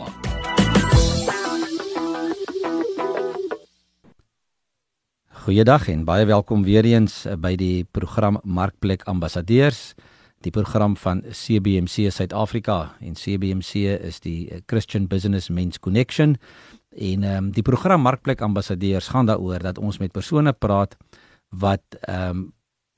Goeiedag 5.47 5.89
en 5.89 6.05
baie 6.05 6.29
welkom 6.29 6.69
weer 6.69 6.85
eens 6.85 7.25
by 7.41 7.57
die 7.57 7.89
program 7.89 8.37
Markplek 8.45 9.09
Ambassadeurs, 9.09 9.97
die 10.45 10.53
program 10.53 11.01
van 11.01 11.25
CBMC 11.31 12.13
Suid-Afrika 12.13 12.93
en 13.01 13.17
CBMC 13.17 13.75
is 14.05 14.21
die 14.21 14.53
Christian 14.67 15.09
Business 15.09 15.49
Men's 15.49 15.81
Connection. 15.81 16.37
En 16.93 17.25
ehm 17.25 17.37
um, 17.37 17.51
die 17.51 17.63
program 17.63 18.01
Markplek 18.01 18.41
Ambassadeurs 18.41 19.09
gaan 19.09 19.27
daaroor 19.27 19.59
dat 19.59 19.79
ons 19.79 19.99
met 19.99 20.13
persone 20.13 20.53
praat 20.53 20.97
wat 21.53 21.83
ehm 22.01 22.29
um, 22.31 22.51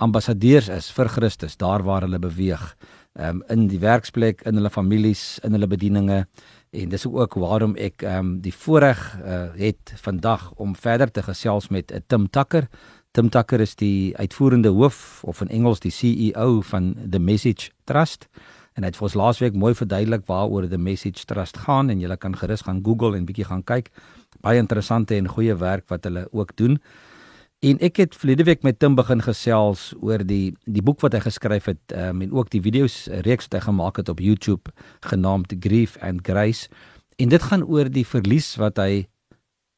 ambassadeurs 0.03 0.69
is 0.69 0.91
vir 0.91 1.09
Christus 1.09 1.57
daar 1.57 1.83
waar 1.87 2.03
hulle 2.03 2.19
beweeg. 2.19 2.75
Ehm 3.15 3.41
um, 3.41 3.43
in 3.49 3.69
die 3.69 3.79
werksplek, 3.79 4.43
in 4.43 4.59
hulle 4.59 4.71
families, 4.71 5.39
in 5.43 5.53
hulle 5.53 5.67
bedieninge 5.67 6.27
en 6.75 6.89
dis 6.91 7.07
ook 7.07 7.35
waarom 7.39 7.77
ek 7.77 8.03
ehm 8.03 8.19
um, 8.19 8.33
die 8.43 8.55
voorreg 8.55 9.01
uh, 9.21 9.47
het 9.59 9.95
vandag 10.03 10.53
om 10.57 10.75
verder 10.77 11.11
te 11.11 11.23
gesels 11.23 11.69
met 11.69 11.93
uh, 11.93 12.03
Tim 12.07 12.31
Tucker. 12.31 12.69
Tim 13.11 13.31
Tucker 13.31 13.61
is 13.61 13.77
die 13.79 14.17
uitvoerende 14.17 14.69
hoof 14.75 15.23
of 15.25 15.41
in 15.41 15.49
Engels 15.49 15.81
die 15.81 15.93
CEO 15.95 16.61
van 16.61 16.95
The 17.11 17.19
Message 17.19 17.71
Trust 17.85 18.29
en 18.75 18.83
hy 18.83 18.91
het 18.91 18.99
vir 18.99 19.07
ons 19.07 19.15
laasweek 19.19 19.55
mooi 19.55 19.73
verduidelik 19.79 20.27
waaroor 20.27 20.67
The 20.69 20.79
Message 20.79 21.27
Trust 21.31 21.61
gaan 21.67 21.91
en 21.95 22.01
jy 22.03 22.17
kan 22.19 22.35
gerus 22.37 22.67
gaan 22.67 22.83
Google 22.83 23.17
en 23.17 23.27
bietjie 23.27 23.47
gaan 23.47 23.63
kyk. 23.63 23.93
Baie 24.43 24.59
interessante 24.59 25.15
en 25.15 25.31
goeie 25.31 25.55
werk 25.55 25.87
wat 25.89 26.05
hulle 26.05 26.27
ook 26.33 26.57
doen. 26.59 26.81
En 27.65 27.79
ek 27.81 27.97
het 27.97 28.17
verlede 28.17 28.45
week 28.45 28.63
met 28.63 28.79
Tim 28.79 28.93
begin 28.95 29.23
gesels 29.25 29.95
oor 30.05 30.21
die 30.21 30.53
die 30.69 30.83
boek 30.85 31.01
wat 31.01 31.15
hy 31.17 31.23
geskryf 31.25 31.71
het 31.71 31.95
um, 31.97 32.21
en 32.21 32.35
ook 32.37 32.51
die 32.53 32.61
video's 32.61 33.07
reeks 33.25 33.49
wat 33.49 33.57
hy 33.57 33.63
gemaak 33.71 34.01
het 34.03 34.11
op 34.13 34.21
YouTube 34.21 34.73
genaamd 35.09 35.55
Grief 35.65 35.97
and 36.05 36.21
Grace. 36.29 36.69
En 37.17 37.33
dit 37.33 37.43
gaan 37.43 37.65
oor 37.65 37.89
die 37.89 38.05
verlies 38.05 38.51
wat 38.61 38.77
hy 38.83 39.07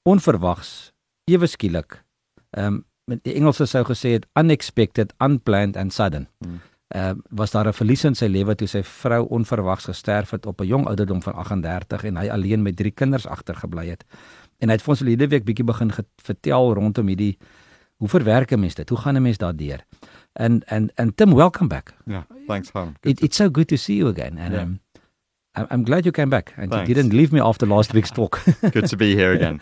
onverwags 0.02 0.90
ewe 1.30 1.46
skielik 1.46 2.02
ehm 2.50 2.82
um, 2.82 2.84
met 3.06 3.20
die 3.22 3.36
Engelse 3.38 3.68
sou 3.70 3.84
gesê 3.86 4.16
het 4.16 4.24
unexpected, 4.34 5.12
unplanned 5.22 5.76
and 5.78 5.94
sudden. 5.94 6.26
Hmm 6.42 6.58
uh, 6.94 7.10
was 7.30 7.50
daar 7.50 7.66
'n 7.66 7.72
verlies 7.72 8.04
in 8.04 8.14
sy 8.14 8.26
lewe 8.26 8.54
toe 8.54 8.68
sy 8.68 8.82
vrou 8.82 9.26
onverwags 9.28 9.84
gesterf 9.84 10.30
het 10.30 10.46
op 10.46 10.60
'n 10.60 10.66
jong 10.66 10.86
ouderdom 10.86 11.22
van 11.22 11.34
38 11.34 12.04
en 12.04 12.16
hy 12.16 12.28
alleen 12.28 12.62
met 12.62 12.76
drie 12.76 12.90
kinders 12.90 13.26
agtergebly 13.26 13.86
het. 13.88 14.04
En 14.58 14.68
hy 14.68 14.72
het 14.72 14.82
vir 14.82 14.90
ons 14.90 14.98
verlede 14.98 15.28
week 15.28 15.44
bietjie 15.44 15.64
begin 15.64 15.90
vertel 16.16 16.74
rondom 16.74 17.06
hierdie 17.06 17.38
hoe 17.96 18.08
verwerk 18.08 18.50
'n 18.50 18.60
mens 18.60 18.74
dit? 18.74 18.88
Hoe 18.88 18.98
gaan 18.98 19.14
'n 19.14 19.22
mens 19.22 19.36
daardeur? 19.36 19.84
And 20.32 20.64
and 20.64 20.92
and 20.94 21.16
Tim, 21.16 21.32
welcome 21.32 21.68
back. 21.68 21.94
Yeah, 22.04 22.22
thanks, 22.46 22.70
Harm. 22.70 22.94
It, 23.00 23.20
it's 23.20 23.36
so 23.36 23.50
good 23.50 23.68
to 23.68 23.76
see 23.76 23.96
you 23.96 24.08
again. 24.08 24.38
And 24.38 24.52
yeah. 24.52 24.62
um, 24.62 24.80
I'm 25.70 25.84
glad 25.84 26.04
you 26.04 26.12
came 26.12 26.28
back 26.28 26.52
and 26.56 26.70
thanks. 26.70 26.88
you 26.88 26.94
didn't 26.94 27.12
leave 27.12 27.32
me 27.32 27.40
after 27.40 27.66
last 27.66 27.92
week's 27.92 28.10
talk. 28.10 28.40
good 28.72 28.88
to 28.88 28.96
be 28.96 29.14
here 29.14 29.32
again. 29.32 29.60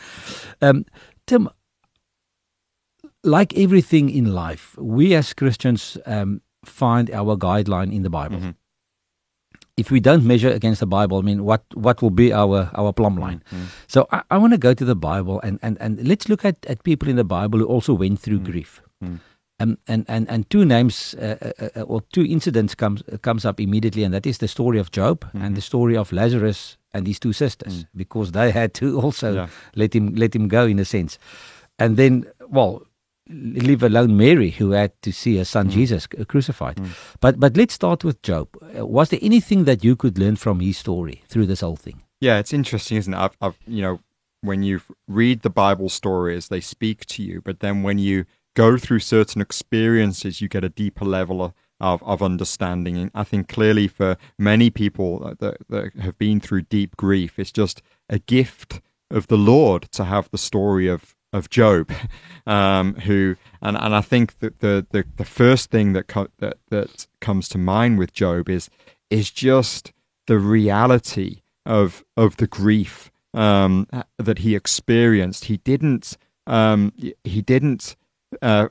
um, 0.61 0.85
Tim, 1.27 1.49
like 3.23 3.55
everything 3.57 4.11
in 4.11 4.33
life, 4.35 4.77
we 4.79 5.15
as 5.15 5.33
Christians 5.33 5.97
um, 6.07 6.41
find 6.65 7.11
our 7.11 7.37
guideline 7.37 7.93
in 7.93 8.03
the 8.03 8.11
Bible. 8.11 8.39
Mm-hmm. 8.39 8.51
If 9.77 9.91
we 9.91 9.99
don't 9.99 10.25
measure 10.25 10.51
against 10.51 10.81
the 10.81 10.87
Bible, 10.87 11.19
I 11.19 11.23
mean, 11.23 11.45
what 11.45 11.65
what 11.75 12.01
will 12.01 12.11
be 12.11 12.33
our 12.33 12.71
our 12.75 12.93
plumb 12.93 13.17
line? 13.17 13.43
Mm-hmm. 13.51 13.65
So 13.89 14.07
I, 14.13 14.23
I 14.31 14.39
want 14.39 14.53
to 14.53 14.59
go 14.59 14.73
to 14.75 14.85
the 14.85 14.95
Bible 14.95 15.41
and, 15.41 15.59
and, 15.63 15.77
and 15.81 16.07
let's 16.07 16.29
look 16.29 16.45
at, 16.45 16.65
at 16.67 16.85
people 16.85 17.09
in 17.09 17.17
the 17.17 17.25
Bible 17.25 17.59
who 17.59 17.67
also 17.67 17.93
went 17.93 18.21
through 18.21 18.39
mm-hmm. 18.39 18.53
grief. 18.53 18.83
Um, 19.61 19.79
and, 19.87 20.05
and, 20.09 20.29
and 20.29 20.51
two 20.51 20.65
names 20.65 21.15
uh, 21.15 21.53
uh, 21.61 21.69
uh, 21.77 21.83
or 21.83 22.01
two 22.13 22.25
incidents 22.25 22.75
comes 22.75 23.03
comes 23.23 23.45
up 23.45 23.61
immediately, 23.61 24.03
and 24.03 24.13
that 24.13 24.27
is 24.27 24.39
the 24.39 24.49
story 24.49 24.79
of 24.79 24.91
Job 24.91 25.25
and 25.33 25.43
mm-hmm. 25.43 25.55
the 25.55 25.61
story 25.61 25.97
of 25.97 26.13
Lazarus 26.13 26.77
and 26.93 27.07
his 27.07 27.21
two 27.21 27.33
sisters, 27.33 27.85
mm. 27.85 27.89
because 27.95 28.33
they 28.33 28.51
had 28.51 28.75
to 28.75 29.01
also 29.05 29.35
yeah. 29.35 29.47
let 29.77 29.95
him 29.95 30.15
let 30.17 30.35
him 30.35 30.49
go 30.49 30.67
in 30.67 30.79
a 30.81 30.85
sense. 30.85 31.19
And 31.79 31.97
then, 31.97 32.27
well, 32.49 32.83
leave 33.29 33.83
alone 33.83 34.17
Mary, 34.17 34.51
who 34.51 34.73
had 34.73 34.93
to 35.03 35.13
see 35.13 35.37
her 35.39 35.45
son 35.45 35.69
mm. 35.69 35.71
Jesus 35.71 36.07
crucified. 36.29 36.77
Mm. 36.77 36.91
But 37.21 37.41
but 37.41 37.57
let's 37.57 37.75
start 37.75 38.05
with 38.05 38.21
Job. 38.23 38.49
Uh, 38.79 38.87
was 38.87 39.09
there 39.09 39.21
anything 39.23 39.65
that 39.65 39.83
you 39.83 39.97
could 39.97 40.19
learn 40.19 40.37
from 40.37 40.61
his 40.61 40.79
story 40.79 41.23
through 41.29 41.47
this 41.47 41.61
whole 41.61 41.77
thing? 41.77 42.03
Yeah, 42.21 42.39
it's 42.39 42.53
interesting, 42.53 42.99
isn't 42.99 43.15
it? 43.15 43.19
I've, 43.19 43.37
I've 43.41 43.59
you 43.67 43.83
know 43.83 44.01
when 44.41 44.63
you 44.63 44.81
read 45.09 45.43
the 45.43 45.51
Bible 45.51 45.89
stories, 45.89 46.49
they 46.49 46.61
speak 46.61 47.07
to 47.07 47.23
you, 47.23 47.41
but 47.41 47.61
then 47.61 47.83
when 47.83 47.99
you 47.99 48.27
go 48.55 48.77
through 48.77 49.01
certain 49.01 49.41
experiences, 49.41 50.41
you 50.41 50.49
get 50.49 50.65
a 50.65 50.69
deeper 50.69 51.05
level 51.05 51.43
of. 51.43 51.53
Of, 51.81 52.03
of 52.05 52.23
understanding, 52.23 52.97
and 52.97 53.11
I 53.15 53.25
think 53.25 53.49
clearly 53.49 53.89
for 53.89 54.17
many 54.39 54.71
people 54.71 55.35
that, 55.41 55.59
that 55.69 55.93
have 55.97 56.17
been 56.17 56.39
through 56.41 56.63
deep 56.63 56.97
grief, 56.97 57.37
it's 57.37 57.51
just 57.51 57.83
a 58.09 58.21
gift 58.21 58.81
of 59.11 59.27
the 59.27 59.37
Lord 59.37 59.83
to 59.93 60.05
have 60.05 60.31
the 60.31 60.39
story 60.39 60.87
of 60.87 61.14
of 61.35 61.51
Job, 61.51 61.91
um, 62.47 62.95
who 62.95 63.37
and, 63.61 63.77
and 63.77 63.95
I 63.95 64.01
think 64.01 64.39
that 64.39 64.61
the, 64.61 64.87
the, 64.91 65.05
the 65.17 65.25
first 65.25 65.71
thing 65.71 65.93
that 65.93 66.07
co- 66.07 66.29
that 66.39 66.59
that 66.71 67.07
comes 67.21 67.49
to 67.51 67.59
mind 67.59 67.99
with 67.99 68.15
Job 68.15 68.49
is 68.49 68.71
is 69.11 69.31
just 69.31 69.93
the 70.27 70.39
reality 70.39 71.43
of 71.67 72.05
of 72.17 72.37
the 72.37 72.47
grief 72.47 73.11
um, 73.35 73.87
that 74.19 74.39
he 74.39 74.55
experienced. 74.55 75.47
He 75.47 75.59
didn't 75.59 76.17
um, 76.47 76.93
he 77.25 77.43
didn't 77.43 77.97
uh, 78.41 78.69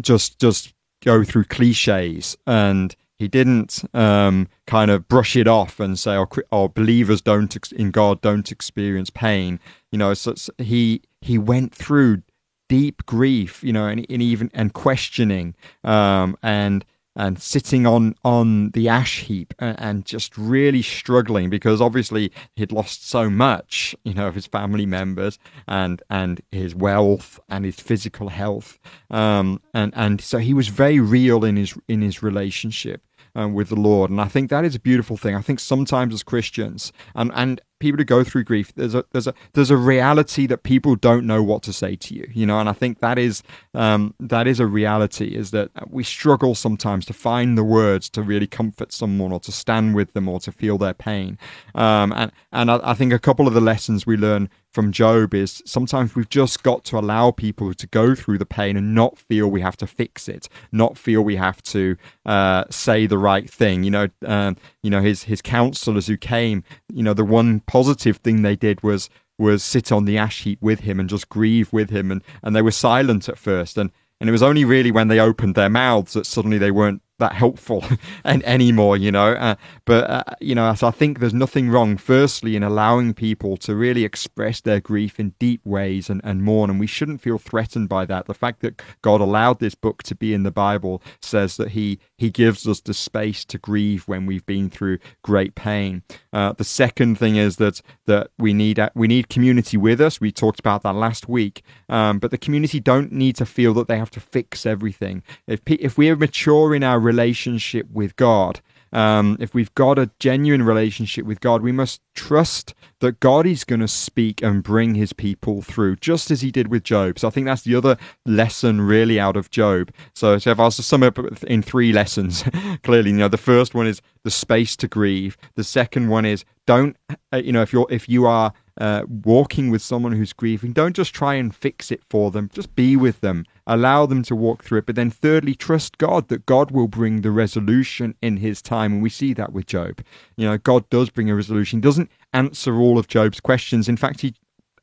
just 0.00 0.38
just 0.38 0.72
go 1.04 1.24
through 1.24 1.44
cliches 1.44 2.36
and 2.46 2.94
he 3.18 3.26
didn't 3.26 3.84
um, 3.94 4.48
kind 4.66 4.90
of 4.90 5.08
brush 5.08 5.34
it 5.34 5.48
off 5.48 5.80
and 5.80 5.98
say, 5.98 6.16
"Oh, 6.16 6.28
oh 6.52 6.68
believers 6.68 7.20
don't 7.20 7.54
ex- 7.54 7.72
in 7.72 7.90
God 7.90 8.20
don't 8.20 8.50
experience 8.52 9.10
pain." 9.10 9.58
You 9.90 9.98
know, 9.98 10.14
so, 10.14 10.34
so 10.34 10.52
he 10.58 11.02
he 11.20 11.36
went 11.36 11.74
through 11.74 12.22
deep 12.68 13.04
grief, 13.06 13.64
you 13.64 13.72
know, 13.72 13.86
and, 13.86 14.06
and 14.08 14.22
even 14.22 14.50
and 14.54 14.72
questioning, 14.72 15.56
um, 15.82 16.36
and 16.42 16.84
and 17.16 17.42
sitting 17.42 17.86
on 17.86 18.14
on 18.24 18.70
the 18.70 18.88
ash 18.88 19.22
heap 19.22 19.52
and, 19.58 19.80
and, 19.80 20.06
just 20.06 20.38
really 20.38 20.82
struggling 20.82 21.50
because 21.50 21.80
obviously 21.80 22.30
he'd 22.54 22.70
lost 22.70 23.08
so 23.08 23.28
much, 23.28 23.96
you 24.04 24.14
know, 24.14 24.28
of 24.28 24.36
his 24.36 24.46
family 24.46 24.86
members 24.86 25.40
and 25.66 26.00
and 26.08 26.40
his 26.52 26.76
wealth 26.76 27.40
and 27.48 27.64
his 27.64 27.80
physical 27.80 28.28
health, 28.28 28.78
um, 29.10 29.60
and 29.74 29.92
and 29.96 30.20
so 30.20 30.38
he 30.38 30.54
was 30.54 30.68
very 30.68 31.00
real 31.00 31.44
in 31.44 31.56
his 31.56 31.76
in 31.88 32.00
his 32.00 32.22
relationship 32.22 33.02
um, 33.38 33.54
with 33.54 33.68
the 33.68 33.76
Lord. 33.76 34.10
And 34.10 34.20
I 34.20 34.26
think 34.26 34.50
that 34.50 34.64
is 34.64 34.74
a 34.74 34.80
beautiful 34.80 35.16
thing. 35.16 35.36
I 35.36 35.40
think 35.40 35.60
sometimes 35.60 36.12
as 36.12 36.22
Christians 36.24 36.92
and, 37.14 37.30
and 37.34 37.60
people 37.78 37.98
who 37.98 38.04
go 38.04 38.24
through 38.24 38.44
grief, 38.44 38.72
there's 38.74 38.94
a 38.94 39.04
there's 39.12 39.26
a 39.26 39.34
there's 39.54 39.70
a 39.70 39.76
reality 39.76 40.46
that 40.46 40.62
people 40.62 40.96
don't 40.96 41.26
know 41.26 41.42
what 41.42 41.62
to 41.64 41.72
say 41.72 41.96
to 41.96 42.14
you, 42.14 42.28
you 42.32 42.46
know. 42.46 42.58
And 42.58 42.68
I 42.68 42.72
think 42.72 43.00
that 43.00 43.18
is 43.18 43.42
um, 43.74 44.14
that 44.20 44.46
is 44.46 44.60
a 44.60 44.66
reality 44.66 45.34
is 45.34 45.50
that 45.52 45.70
we 45.88 46.04
struggle 46.04 46.54
sometimes 46.54 47.06
to 47.06 47.12
find 47.12 47.56
the 47.56 47.64
words 47.64 48.08
to 48.10 48.22
really 48.22 48.46
comfort 48.46 48.92
someone 48.92 49.32
or 49.32 49.40
to 49.40 49.52
stand 49.52 49.94
with 49.94 50.12
them 50.12 50.28
or 50.28 50.40
to 50.40 50.52
feel 50.52 50.78
their 50.78 50.94
pain. 50.94 51.38
Um, 51.74 52.12
and 52.12 52.32
and 52.52 52.70
I, 52.70 52.80
I 52.82 52.94
think 52.94 53.12
a 53.12 53.18
couple 53.18 53.46
of 53.46 53.54
the 53.54 53.60
lessons 53.60 54.06
we 54.06 54.16
learn 54.16 54.48
from 54.72 54.92
Job 54.92 55.34
is 55.34 55.62
sometimes 55.64 56.14
we've 56.14 56.28
just 56.28 56.62
got 56.62 56.84
to 56.84 56.98
allow 56.98 57.30
people 57.30 57.74
to 57.74 57.86
go 57.86 58.14
through 58.14 58.38
the 58.38 58.46
pain 58.46 58.76
and 58.76 58.94
not 58.94 59.18
feel 59.18 59.48
we 59.48 59.60
have 59.60 59.76
to 59.78 59.86
fix 59.86 60.28
it, 60.28 60.48
not 60.70 60.98
feel 60.98 61.22
we 61.22 61.36
have 61.36 61.62
to 61.62 61.96
uh, 62.26 62.64
say 62.70 63.06
the 63.06 63.18
right 63.18 63.48
thing. 63.48 63.82
You 63.82 63.90
know, 63.90 64.08
um, 64.26 64.56
you 64.88 64.90
know 64.90 65.02
his 65.02 65.24
his 65.24 65.42
counselors 65.42 66.06
who 66.06 66.16
came. 66.16 66.64
You 66.90 67.02
know, 67.02 67.12
the 67.12 67.22
one 67.22 67.60
positive 67.60 68.16
thing 68.16 68.40
they 68.40 68.56
did 68.56 68.82
was 68.82 69.10
was 69.36 69.62
sit 69.62 69.92
on 69.92 70.06
the 70.06 70.16
ash 70.16 70.44
heap 70.44 70.62
with 70.62 70.80
him 70.80 70.98
and 70.98 71.10
just 71.10 71.28
grieve 71.28 71.74
with 71.74 71.90
him, 71.90 72.10
and 72.10 72.24
and 72.42 72.56
they 72.56 72.62
were 72.62 72.70
silent 72.70 73.28
at 73.28 73.36
first, 73.36 73.76
and 73.76 73.90
and 74.18 74.30
it 74.30 74.32
was 74.32 74.42
only 74.42 74.64
really 74.64 74.90
when 74.90 75.08
they 75.08 75.20
opened 75.20 75.56
their 75.56 75.68
mouths 75.68 76.14
that 76.14 76.24
suddenly 76.24 76.56
they 76.56 76.70
weren't 76.70 77.02
that 77.18 77.34
helpful 77.34 77.84
and 78.24 78.42
anymore, 78.44 78.96
you 78.96 79.12
know. 79.12 79.32
Uh, 79.32 79.56
but 79.84 80.08
uh, 80.08 80.24
you 80.40 80.54
know, 80.54 80.72
so 80.74 80.86
I 80.86 80.90
think 80.90 81.18
there's 81.18 81.34
nothing 81.34 81.68
wrong, 81.68 81.98
firstly, 81.98 82.56
in 82.56 82.62
allowing 82.62 83.12
people 83.12 83.58
to 83.58 83.74
really 83.74 84.04
express 84.04 84.62
their 84.62 84.80
grief 84.80 85.20
in 85.20 85.34
deep 85.38 85.60
ways 85.66 86.08
and, 86.08 86.22
and 86.24 86.42
mourn, 86.42 86.70
and 86.70 86.80
we 86.80 86.86
shouldn't 86.86 87.20
feel 87.20 87.36
threatened 87.36 87.90
by 87.90 88.06
that. 88.06 88.24
The 88.24 88.32
fact 88.32 88.60
that 88.62 88.80
God 89.02 89.20
allowed 89.20 89.60
this 89.60 89.74
book 89.74 90.02
to 90.04 90.14
be 90.14 90.32
in 90.32 90.44
the 90.44 90.50
Bible 90.50 91.02
says 91.20 91.58
that 91.58 91.72
He 91.72 91.98
He 92.18 92.30
gives 92.30 92.66
us 92.66 92.80
the 92.80 92.94
space 92.94 93.44
to 93.46 93.58
grieve 93.58 94.02
when 94.08 94.26
we've 94.26 94.44
been 94.44 94.68
through 94.68 94.98
great 95.22 95.54
pain. 95.54 96.02
Uh, 96.32 96.52
the 96.52 96.64
second 96.64 97.16
thing 97.16 97.36
is 97.36 97.56
that 97.56 97.80
that 98.06 98.30
we 98.38 98.52
need 98.52 98.78
uh, 98.78 98.90
we 98.94 99.06
need 99.06 99.28
community 99.28 99.76
with 99.76 100.00
us. 100.00 100.20
We 100.20 100.32
talked 100.32 100.58
about 100.58 100.82
that 100.82 100.96
last 100.96 101.28
week, 101.28 101.62
um, 101.88 102.18
but 102.18 102.32
the 102.32 102.38
community 102.38 102.80
don't 102.80 103.12
need 103.12 103.36
to 103.36 103.46
feel 103.46 103.72
that 103.74 103.86
they 103.86 103.98
have 103.98 104.10
to 104.10 104.20
fix 104.20 104.66
everything. 104.66 105.22
If 105.46 105.60
if 105.66 105.96
we 105.96 106.10
are 106.10 106.16
mature 106.16 106.74
in 106.74 106.82
our 106.82 106.98
relationship 106.98 107.88
with 107.92 108.16
God, 108.16 108.60
Um, 108.92 109.36
if 109.40 109.54
we've 109.54 109.74
got 109.74 109.98
a 109.98 110.10
genuine 110.18 110.62
relationship 110.62 111.24
with 111.24 111.40
God, 111.40 111.62
we 111.62 111.72
must 111.72 112.00
trust 112.14 112.74
that 113.00 113.20
God 113.20 113.46
is 113.46 113.64
going 113.64 113.80
to 113.80 113.88
speak 113.88 114.42
and 114.42 114.62
bring 114.62 114.94
his 114.94 115.12
people 115.12 115.62
through, 115.62 115.96
just 115.96 116.30
as 116.30 116.40
he 116.40 116.50
did 116.50 116.68
with 116.68 116.84
Job. 116.84 117.18
So 117.18 117.28
I 117.28 117.30
think 117.30 117.46
that's 117.46 117.62
the 117.62 117.74
other 117.74 117.96
lesson 118.26 118.80
really 118.80 119.20
out 119.20 119.36
of 119.36 119.50
Job. 119.50 119.92
So, 120.14 120.38
so 120.38 120.50
if 120.50 120.58
I 120.58 120.64
was 120.64 120.76
to 120.76 120.82
sum 120.82 121.02
up 121.02 121.18
in 121.44 121.62
three 121.62 121.92
lessons, 121.92 122.44
clearly, 122.82 123.10
you 123.10 123.16
know, 123.16 123.28
the 123.28 123.36
first 123.36 123.74
one 123.74 123.86
is 123.86 124.00
the 124.24 124.30
space 124.30 124.76
to 124.76 124.88
grieve. 124.88 125.36
The 125.54 125.64
second 125.64 126.08
one 126.08 126.24
is 126.24 126.44
don't, 126.66 126.96
uh, 127.32 127.38
you 127.38 127.52
know, 127.52 127.62
if 127.62 127.72
you're, 127.72 127.86
if 127.90 128.08
you 128.08 128.26
are, 128.26 128.52
uh, 128.80 129.02
walking 129.08 129.70
with 129.70 129.82
someone 129.82 130.12
who's 130.12 130.32
grieving, 130.32 130.72
don't 130.72 130.94
just 130.94 131.12
try 131.12 131.34
and 131.34 131.54
fix 131.54 131.90
it 131.90 132.00
for 132.08 132.30
them. 132.30 132.48
Just 132.52 132.74
be 132.76 132.96
with 132.96 133.20
them. 133.20 133.44
Allow 133.70 134.06
them 134.06 134.22
to 134.24 134.34
walk 134.34 134.64
through 134.64 134.78
it. 134.78 134.86
But 134.86 134.96
then, 134.96 135.10
thirdly, 135.10 135.54
trust 135.54 135.98
God 135.98 136.28
that 136.28 136.46
God 136.46 136.70
will 136.70 136.88
bring 136.88 137.20
the 137.20 137.30
resolution 137.30 138.16
in 138.20 138.38
His 138.38 138.62
time. 138.62 138.94
And 138.94 139.02
we 139.02 139.10
see 139.10 139.34
that 139.34 139.52
with 139.52 139.66
Job. 139.66 140.00
You 140.36 140.46
know, 140.48 140.58
God 140.58 140.88
does 140.88 141.10
bring 141.10 141.30
a 141.30 141.34
resolution. 141.34 141.78
He 141.78 141.82
doesn't 141.82 142.10
answer 142.32 142.74
all 142.76 142.98
of 142.98 143.08
Job's 143.08 143.40
questions. 143.40 143.88
In 143.88 143.96
fact, 143.96 144.22
He 144.22 144.34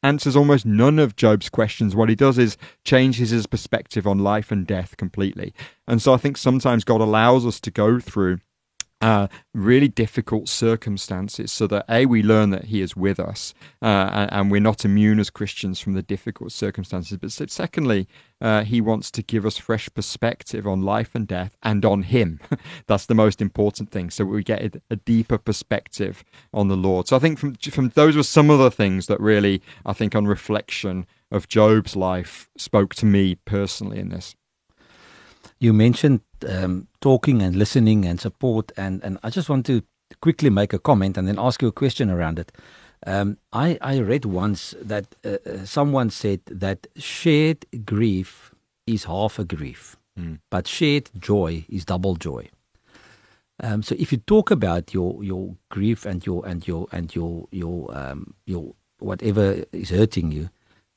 answers 0.03 0.35
almost 0.35 0.67
none 0.67 0.99
of 0.99 1.15
Job's 1.15 1.49
questions. 1.49 1.95
What 1.95 2.09
he 2.09 2.15
does 2.15 2.37
is 2.37 2.57
changes 2.83 3.31
his 3.31 3.47
perspective 3.47 4.05
on 4.05 4.19
life 4.19 4.51
and 4.51 4.67
death 4.67 4.95
completely. 4.97 5.51
And 5.87 5.99
so 5.99 6.13
I 6.13 6.17
think 6.17 6.37
sometimes 6.37 6.83
God 6.83 7.01
allows 7.01 7.43
us 7.43 7.59
to 7.61 7.71
go 7.71 7.99
through 7.99 8.37
uh, 9.01 9.27
really 9.53 9.87
difficult 9.87 10.47
circumstances 10.47 11.51
so 11.51 11.67
that 11.67 11.85
a 11.89 12.05
we 12.05 12.23
learn 12.23 12.49
that 12.49 12.65
he 12.65 12.81
is 12.81 12.95
with 12.95 13.19
us 13.19 13.53
uh, 13.81 14.27
and, 14.31 14.49
we're 14.49 14.61
not 14.61 14.85
immune 14.85 15.19
as 15.19 15.29
christians 15.29 15.79
from 15.79 15.93
the 15.93 16.01
difficult 16.01 16.51
circumstances 16.51 17.17
but 17.17 17.31
secondly 17.51 18.07
uh, 18.41 18.63
he 18.63 18.79
wants 18.79 19.11
to 19.11 19.21
give 19.21 19.45
us 19.45 19.57
fresh 19.57 19.89
perspective 19.93 20.65
on 20.65 20.81
life 20.81 21.15
and 21.15 21.27
death 21.27 21.57
and 21.63 21.85
on 21.85 22.03
him. 22.03 22.39
That's 22.87 23.05
the 23.05 23.15
most 23.15 23.41
important 23.41 23.91
thing 23.91 24.09
so 24.09 24.25
we 24.25 24.43
get 24.43 24.61
a, 24.61 24.81
a, 24.91 24.95
deeper 24.95 25.37
perspective 25.37 26.23
on 26.53 26.67
the 26.67 26.77
lord. 26.77 27.07
So 27.07 27.15
i 27.15 27.19
think 27.19 27.37
from, 27.37 27.55
from 27.55 27.89
those 27.89 28.15
were 28.15 28.23
some 28.23 28.49
of 28.49 28.59
the 28.59 28.71
things 28.71 29.07
that 29.07 29.19
really 29.19 29.61
i 29.85 29.93
think 29.93 30.15
on 30.15 30.25
reflection 30.25 31.05
of 31.31 31.47
job's 31.47 31.95
life 31.95 32.49
spoke 32.57 32.95
to 32.95 33.05
me 33.05 33.35
personally 33.35 33.99
in 33.99 34.09
this 34.09 34.35
you 35.59 35.73
mentioned 35.73 36.21
um, 36.47 36.87
talking 37.01 37.41
and 37.41 37.55
listening 37.55 38.05
and 38.05 38.19
support, 38.19 38.71
and, 38.77 39.03
and 39.03 39.17
I 39.23 39.29
just 39.29 39.49
want 39.49 39.65
to 39.67 39.81
quickly 40.21 40.49
make 40.49 40.73
a 40.73 40.79
comment 40.79 41.17
and 41.17 41.27
then 41.27 41.39
ask 41.39 41.61
you 41.61 41.67
a 41.67 41.71
question 41.71 42.09
around 42.09 42.39
it. 42.39 42.51
Um, 43.05 43.37
I, 43.53 43.77
I 43.81 43.99
read 43.99 44.25
once 44.25 44.73
that 44.81 45.15
uh, 45.23 45.37
uh, 45.45 45.65
someone 45.65 46.09
said 46.09 46.41
that 46.47 46.87
shared 46.97 47.65
grief 47.85 48.53
is 48.87 49.03
half 49.03 49.37
a 49.37 49.45
grief, 49.45 49.95
mm. 50.19 50.39
but 50.49 50.67
shared 50.67 51.09
joy 51.19 51.65
is 51.69 51.85
double 51.85 52.15
joy. 52.15 52.49
Um, 53.61 53.83
so 53.83 53.95
if 53.97 54.11
you 54.11 54.17
talk 54.17 54.51
about 54.51 54.93
your 54.93 55.23
your 55.23 55.55
grief 55.69 56.05
and 56.05 56.25
your 56.25 56.45
and 56.45 56.67
your 56.67 56.87
and 56.91 57.15
your 57.15 57.47
your 57.51 57.97
um, 57.97 58.33
your 58.45 58.73
whatever 58.99 59.63
is 59.71 59.89
hurting 59.91 60.31
you, 60.31 60.49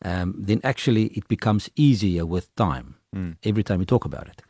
um, 0.05 0.35
then 0.39 0.61
actually 0.65 1.07
it 1.07 1.27
becomes 1.29 1.71
easier 1.77 2.25
with 2.27 2.55
time. 2.57 2.97
Mm. 3.15 3.37
Every 3.43 3.63
time 3.63 3.81
you 3.81 3.87
talk 3.87 4.05
about 4.05 4.29
it, 4.29 4.43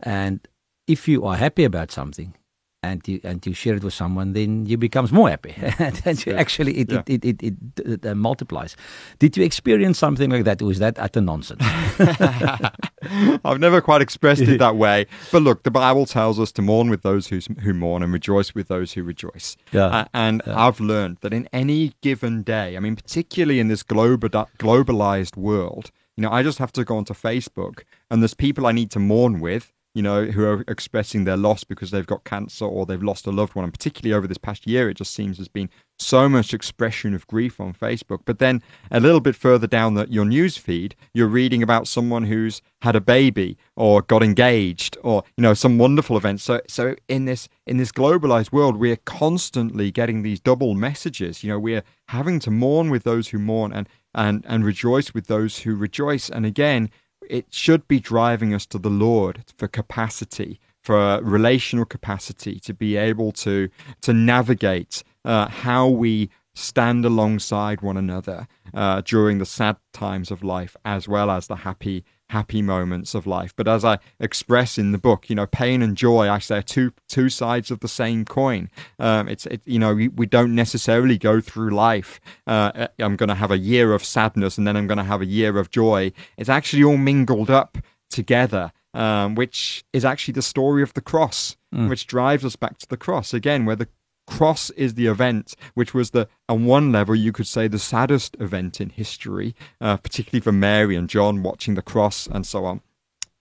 and 0.00 0.46
if 0.86 1.06
you 1.06 1.24
are 1.24 1.36
happy 1.36 1.64
about 1.64 1.92
something 1.92 2.34
and 2.82 3.06
you 3.06 3.20
and 3.22 3.44
you 3.46 3.52
share 3.52 3.76
it 3.76 3.84
with 3.84 3.94
someone, 3.94 4.32
then 4.32 4.66
you 4.66 4.76
becomes 4.76 5.12
more 5.12 5.28
happy, 5.30 5.54
and 6.04 6.26
you 6.26 6.32
actually 6.34 6.78
it 6.78 6.90
yeah. 6.90 7.02
it, 7.06 7.24
it, 7.24 7.42
it, 7.42 7.54
it, 7.76 7.86
it 7.86 8.06
uh, 8.06 8.14
multiplies. 8.14 8.76
Did 9.18 9.36
you 9.36 9.44
experience 9.44 9.98
something 9.98 10.30
like 10.30 10.44
that? 10.44 10.62
Or 10.62 10.66
was 10.66 10.78
that 10.78 10.98
utter 10.98 11.20
nonsense? 11.20 11.62
I've 13.44 13.60
never 13.60 13.80
quite 13.80 14.02
expressed 14.02 14.42
it 14.42 14.58
that 14.58 14.76
way, 14.76 15.06
but 15.32 15.42
look, 15.42 15.62
the 15.62 15.70
Bible 15.70 16.06
tells 16.06 16.38
us 16.38 16.52
to 16.52 16.62
mourn 16.62 16.90
with 16.90 17.02
those 17.02 17.28
who 17.28 17.40
who 17.62 17.72
mourn 17.72 18.02
and 18.02 18.12
rejoice 18.12 18.54
with 18.54 18.68
those 18.68 18.92
who 18.92 19.02
rejoice. 19.02 19.56
Yeah. 19.72 19.86
Uh, 19.86 20.04
and 20.12 20.42
yeah. 20.46 20.66
I've 20.66 20.80
learned 20.80 21.18
that 21.22 21.32
in 21.32 21.48
any 21.52 21.94
given 22.02 22.42
day, 22.42 22.76
I 22.76 22.80
mean, 22.80 22.96
particularly 22.96 23.60
in 23.60 23.68
this 23.68 23.82
global 23.82 24.28
globalized 24.58 25.36
world, 25.36 25.90
you 26.16 26.22
know, 26.22 26.30
I 26.30 26.42
just 26.42 26.58
have 26.58 26.72
to 26.72 26.84
go 26.84 26.96
onto 26.96 27.14
Facebook, 27.14 27.84
and 28.10 28.22
there's 28.22 28.34
people 28.34 28.66
I 28.66 28.72
need 28.72 28.90
to 28.92 28.98
mourn 28.98 29.40
with 29.40 29.72
you 29.94 30.02
know, 30.02 30.26
who 30.26 30.44
are 30.44 30.64
expressing 30.68 31.24
their 31.24 31.36
loss 31.36 31.64
because 31.64 31.90
they've 31.90 32.06
got 32.06 32.24
cancer 32.24 32.64
or 32.64 32.86
they've 32.86 33.02
lost 33.02 33.26
a 33.26 33.32
loved 33.32 33.56
one. 33.56 33.64
And 33.64 33.72
particularly 33.72 34.16
over 34.16 34.28
this 34.28 34.38
past 34.38 34.66
year, 34.66 34.88
it 34.88 34.94
just 34.94 35.12
seems 35.12 35.38
there's 35.38 35.48
been 35.48 35.68
so 35.98 36.28
much 36.28 36.54
expression 36.54 37.12
of 37.12 37.26
grief 37.26 37.60
on 37.60 37.74
Facebook. 37.74 38.20
But 38.24 38.38
then 38.38 38.62
a 38.90 39.00
little 39.00 39.20
bit 39.20 39.34
further 39.34 39.66
down 39.66 39.94
the, 39.94 40.06
your 40.08 40.24
news 40.24 40.56
feed, 40.56 40.94
you're 41.12 41.26
reading 41.26 41.62
about 41.62 41.88
someone 41.88 42.24
who's 42.24 42.62
had 42.82 42.94
a 42.94 43.00
baby 43.00 43.58
or 43.74 44.02
got 44.02 44.22
engaged 44.22 44.96
or 45.02 45.24
you 45.36 45.42
know 45.42 45.54
some 45.54 45.76
wonderful 45.76 46.16
event. 46.16 46.40
So 46.40 46.60
so 46.68 46.94
in 47.08 47.24
this 47.24 47.48
in 47.66 47.76
this 47.76 47.90
globalized 47.90 48.52
world, 48.52 48.76
we're 48.76 48.96
constantly 48.96 49.90
getting 49.90 50.22
these 50.22 50.38
double 50.38 50.74
messages. 50.74 51.42
You 51.42 51.50
know, 51.50 51.58
we're 51.58 51.82
having 52.08 52.38
to 52.40 52.50
mourn 52.50 52.90
with 52.90 53.02
those 53.02 53.28
who 53.28 53.38
mourn 53.38 53.72
and 53.72 53.88
and 54.14 54.44
and 54.48 54.64
rejoice 54.64 55.12
with 55.12 55.26
those 55.26 55.60
who 55.60 55.74
rejoice. 55.74 56.30
And 56.30 56.46
again 56.46 56.90
it 57.30 57.46
should 57.50 57.86
be 57.88 58.00
driving 58.00 58.52
us 58.52 58.66
to 58.66 58.78
the 58.78 58.90
Lord 58.90 59.44
for 59.56 59.68
capacity, 59.68 60.60
for 60.82 61.20
relational 61.22 61.84
capacity, 61.84 62.58
to 62.60 62.74
be 62.74 62.96
able 62.96 63.32
to 63.32 63.68
to 64.02 64.12
navigate 64.12 65.02
uh, 65.24 65.48
how 65.48 65.88
we 65.88 66.30
stand 66.54 67.04
alongside 67.04 67.80
one 67.80 67.96
another 67.96 68.48
uh, 68.74 69.00
during 69.02 69.38
the 69.38 69.46
sad 69.46 69.76
times 69.92 70.30
of 70.30 70.42
life 70.42 70.76
as 70.84 71.06
well 71.08 71.30
as 71.30 71.46
the 71.46 71.56
happy 71.56 72.04
happy 72.30 72.62
moments 72.62 73.14
of 73.14 73.26
life. 73.26 73.52
But 73.56 73.68
as 73.68 73.84
I 73.84 73.98
express 74.18 74.78
in 74.78 74.92
the 74.92 74.98
book, 74.98 75.28
you 75.28 75.36
know, 75.36 75.46
pain 75.46 75.82
and 75.82 75.96
joy, 75.96 76.28
I 76.28 76.38
say, 76.38 76.58
are 76.58 76.62
two 76.62 76.92
two 77.08 77.28
sides 77.28 77.70
of 77.70 77.80
the 77.80 77.88
same 77.88 78.24
coin. 78.24 78.70
Um, 78.98 79.28
it's 79.28 79.46
it, 79.46 79.60
you 79.64 79.78
know, 79.78 79.94
we, 79.94 80.08
we, 80.08 80.26
don't 80.26 80.54
necessarily 80.54 81.18
go 81.18 81.40
through 81.40 81.70
life. 81.70 82.20
Uh, 82.46 82.72
uh 82.74 82.86
I'm 82.98 83.16
going 83.16 83.28
to 83.28 83.34
have 83.34 83.50
a 83.50 83.58
year 83.58 83.92
of 83.92 84.04
sadness 84.04 84.58
and 84.58 84.66
then 84.66 84.76
I'm 84.76 84.86
going 84.86 84.98
to 84.98 85.04
have 85.04 85.20
a 85.20 85.26
year 85.26 85.58
of 85.58 85.70
joy. 85.70 86.12
It's 86.36 86.48
actually 86.48 86.84
all 86.84 86.96
mingled 86.96 87.50
up 87.50 87.78
together. 88.08 88.72
Um, 88.92 89.36
which 89.36 89.84
is 89.92 90.04
actually 90.04 90.32
the 90.32 90.42
story 90.42 90.82
of 90.82 90.94
the 90.94 91.00
cross, 91.00 91.56
mm. 91.72 91.88
which 91.88 92.08
drives 92.08 92.44
us 92.44 92.56
back 92.56 92.76
to 92.78 92.88
the 92.88 92.96
cross 92.96 93.32
again, 93.32 93.64
where 93.64 93.76
the 93.76 93.86
cross 94.30 94.70
is 94.70 94.94
the 94.94 95.06
event, 95.06 95.54
which 95.74 95.92
was 95.92 96.10
the, 96.10 96.28
on 96.48 96.64
one 96.64 96.92
level, 96.92 97.14
you 97.14 97.32
could 97.32 97.46
say 97.46 97.68
the 97.68 97.78
saddest 97.78 98.36
event 98.40 98.80
in 98.80 98.90
history, 98.90 99.54
uh, 99.80 99.96
particularly 99.96 100.40
for 100.40 100.52
Mary 100.52 100.96
and 100.96 101.08
John 101.08 101.42
watching 101.42 101.74
the 101.74 101.82
cross 101.82 102.26
and 102.26 102.46
so 102.46 102.64
on. 102.64 102.80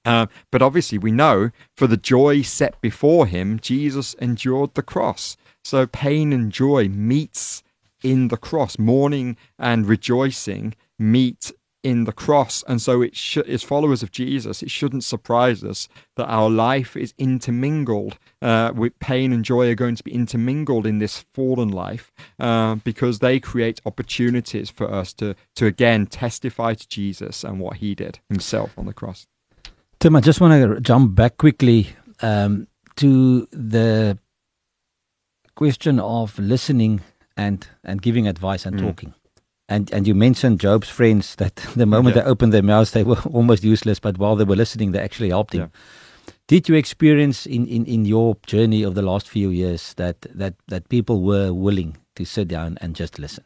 Uh, 0.06 0.26
but 0.52 0.62
obviously, 0.62 0.98
we 0.98 1.12
know 1.12 1.52
for 1.76 1.86
the 1.86 1.98
joy 1.98 2.42
set 2.42 2.80
before 2.82 3.28
him, 3.28 3.60
Jesus 3.60 4.16
endured 4.16 4.74
the 4.74 4.82
cross. 4.82 5.38
So 5.64 5.86
pain 5.86 6.34
and 6.34 6.52
joy 6.52 6.90
meets 6.90 7.64
in 8.02 8.30
the 8.30 8.38
cross. 8.38 8.80
Mourning 8.80 9.38
and 9.58 9.86
rejoicing 9.86 10.74
meet 10.98 11.52
in 11.84 12.04
the 12.04 12.12
cross. 12.12 12.64
And 12.68 12.82
so, 12.82 13.02
it 13.02 13.16
sh- 13.16 13.38
as 13.38 13.64
followers 13.64 14.04
of 14.04 14.12
Jesus, 14.12 14.62
it 14.62 14.72
shouldn't 14.72 15.04
surprise 15.04 15.64
us 15.64 15.88
that 16.16 16.28
our 16.28 16.50
life 16.50 16.96
is 16.96 17.14
intermingled. 17.18 18.18
Uh, 18.42 18.72
with 18.74 18.98
pain 19.00 19.34
and 19.34 19.44
joy 19.44 19.70
are 19.70 19.76
going 19.76 19.96
to 19.96 20.04
be 20.04 20.14
intermingled 20.14 20.86
in 20.88 21.00
this 21.00 21.26
fallen 21.34 21.70
life 21.70 22.10
uh, 22.40 22.76
because 22.76 23.20
they 23.20 23.38
create 23.38 23.82
opportunities 23.86 24.70
for 24.70 24.90
us 24.90 25.14
to, 25.14 25.36
to 25.56 25.66
again 25.66 26.06
testify 26.06 26.74
to 26.74 26.88
Jesus 26.88 27.44
and 27.44 27.60
what 27.60 27.78
he 27.78 27.94
did 27.94 28.20
himself 28.30 28.78
on 28.78 28.86
the 28.86 28.94
cross. 28.94 29.28
Tim, 30.00 30.16
I 30.16 30.22
just 30.22 30.40
want 30.40 30.54
to 30.54 30.80
jump 30.80 31.16
back 31.16 31.38
quickly 31.38 31.90
um, 32.22 32.68
to 32.96 33.46
the 33.52 34.18
question 35.56 36.00
of 36.00 36.40
listening 36.40 37.02
and, 37.36 37.68
and 37.84 38.02
giving 38.02 38.26
advice 38.26 38.66
and 38.66 38.78
mm. 38.78 38.82
talking. 38.82 39.14
And 39.70 39.94
and 39.94 40.08
you 40.08 40.16
mentioned 40.16 40.60
Job's 40.60 40.90
friends 40.90 41.36
that 41.36 41.56
the 41.76 41.86
moment 41.86 42.16
yeah. 42.16 42.24
they 42.24 42.30
opened 42.30 42.52
their 42.52 42.64
mouths, 42.64 42.92
they 42.92 43.04
were 43.04 43.22
almost 43.32 43.64
useless, 43.64 44.00
but 44.00 44.18
while 44.18 44.36
they 44.36 44.44
were 44.44 44.58
listening, 44.58 44.92
they 44.92 45.00
actually 45.00 45.30
helped 45.30 45.54
him. 45.54 45.62
Yeah. 45.62 46.34
Did 46.48 46.68
you 46.68 46.74
experience 46.74 47.46
in, 47.46 47.68
in, 47.68 47.86
in 47.86 48.06
your 48.06 48.36
journey 48.48 48.82
of 48.82 48.96
the 48.96 49.04
last 49.04 49.30
few 49.30 49.52
years 49.52 49.94
that, 49.96 50.22
that, 50.34 50.56
that 50.68 50.90
people 50.90 51.22
were 51.22 51.54
willing 51.54 51.98
to 52.16 52.26
sit 52.26 52.48
down 52.48 52.76
and 52.82 52.96
just 52.96 53.20
listen? 53.20 53.44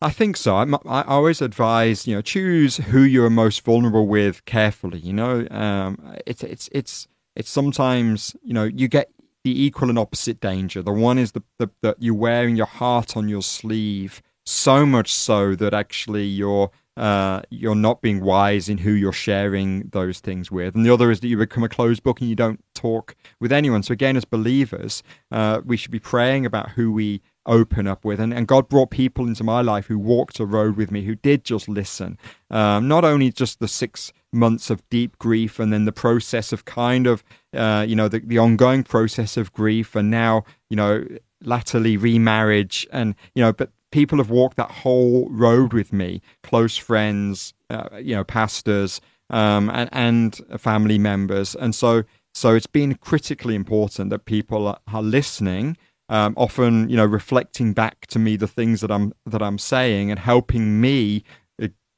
I 0.00 0.08
think 0.08 0.38
so. 0.38 0.56
I, 0.56 0.64
I 0.86 1.02
always 1.02 1.42
advise, 1.42 2.06
you 2.06 2.14
know, 2.14 2.22
choose 2.22 2.78
who 2.78 3.02
you're 3.02 3.28
most 3.28 3.62
vulnerable 3.62 4.06
with 4.06 4.44
carefully. 4.46 4.98
You 4.98 5.12
know, 5.12 5.46
um, 5.50 6.16
it's 6.26 6.42
it's 6.42 6.68
it's 6.72 7.06
it's 7.36 7.50
sometimes 7.50 8.34
you 8.42 8.52
know 8.52 8.64
you 8.64 8.88
get 8.88 9.10
the 9.44 9.64
equal 9.64 9.90
and 9.90 9.98
opposite 9.98 10.40
danger. 10.40 10.82
The 10.82 10.90
one 10.90 11.18
is 11.18 11.32
the, 11.32 11.42
the 11.58 11.70
that 11.82 11.96
you're 12.00 12.14
wearing 12.14 12.56
your 12.56 12.66
heart 12.66 13.16
on 13.16 13.28
your 13.28 13.42
sleeve 13.42 14.22
so 14.44 14.84
much 14.84 15.12
so 15.12 15.54
that 15.54 15.74
actually 15.74 16.24
you're 16.24 16.70
uh, 16.96 17.40
you're 17.48 17.74
not 17.74 18.02
being 18.02 18.20
wise 18.20 18.68
in 18.68 18.78
who 18.78 18.92
you're 18.92 19.12
sharing 19.12 19.88
those 19.92 20.20
things 20.20 20.50
with. 20.50 20.74
And 20.74 20.84
the 20.84 20.92
other 20.92 21.10
is 21.10 21.20
that 21.20 21.28
you 21.28 21.38
become 21.38 21.64
a 21.64 21.68
closed 21.68 22.02
book 22.02 22.20
and 22.20 22.28
you 22.28 22.36
don't 22.36 22.62
talk 22.74 23.16
with 23.40 23.50
anyone. 23.50 23.82
So 23.82 23.92
again, 23.92 24.16
as 24.16 24.26
believers, 24.26 25.02
uh, 25.30 25.62
we 25.64 25.78
should 25.78 25.90
be 25.90 25.98
praying 25.98 26.44
about 26.44 26.72
who 26.72 26.92
we 26.92 27.22
open 27.46 27.86
up 27.86 28.04
with. 28.04 28.20
And, 28.20 28.32
and 28.32 28.46
God 28.46 28.68
brought 28.68 28.90
people 28.90 29.26
into 29.26 29.42
my 29.42 29.62
life 29.62 29.86
who 29.86 29.98
walked 29.98 30.38
a 30.38 30.44
road 30.44 30.76
with 30.76 30.90
me, 30.90 31.02
who 31.02 31.14
did 31.14 31.44
just 31.44 31.66
listen. 31.66 32.18
Um, 32.50 32.88
not 32.88 33.04
only 33.04 33.32
just 33.32 33.58
the 33.58 33.68
six 33.68 34.12
months 34.32 34.70
of 34.70 34.88
deep 34.90 35.18
grief 35.18 35.58
and 35.58 35.72
then 35.72 35.86
the 35.86 35.92
process 35.92 36.52
of 36.52 36.64
kind 36.64 37.06
of, 37.06 37.24
uh, 37.54 37.84
you 37.88 37.96
know, 37.96 38.08
the, 38.08 38.20
the 38.20 38.38
ongoing 38.38 38.84
process 38.84 39.36
of 39.36 39.52
grief 39.52 39.96
and 39.96 40.10
now, 40.10 40.44
you 40.68 40.76
know, 40.76 41.06
latterly 41.42 41.96
remarriage 41.96 42.86
and, 42.92 43.14
you 43.34 43.42
know, 43.42 43.52
but 43.52 43.70
people 43.92 44.18
have 44.18 44.30
walked 44.30 44.56
that 44.56 44.70
whole 44.70 45.28
road 45.30 45.72
with 45.72 45.92
me, 45.92 46.20
close 46.42 46.76
friends, 46.76 47.54
uh, 47.70 47.88
you 47.98 48.14
know, 48.16 48.24
pastors, 48.24 49.00
um, 49.30 49.70
and, 49.70 49.88
and 49.92 50.40
family 50.60 50.98
members. 50.98 51.54
And 51.54 51.74
so, 51.74 52.02
so 52.34 52.54
it's 52.54 52.66
been 52.66 52.96
critically 52.96 53.54
important 53.54 54.10
that 54.10 54.24
people 54.24 54.66
are, 54.66 54.80
are 54.92 55.02
listening 55.02 55.76
um, 56.08 56.34
often 56.36 56.90
you 56.90 56.96
know 56.96 57.06
reflecting 57.06 57.72
back 57.72 58.06
to 58.08 58.18
me 58.18 58.36
the 58.36 58.46
things 58.46 58.82
that 58.82 58.90
I'm 58.90 59.14
that 59.24 59.42
I'm 59.42 59.56
saying 59.58 60.10
and 60.10 60.20
helping 60.20 60.80
me 60.80 61.24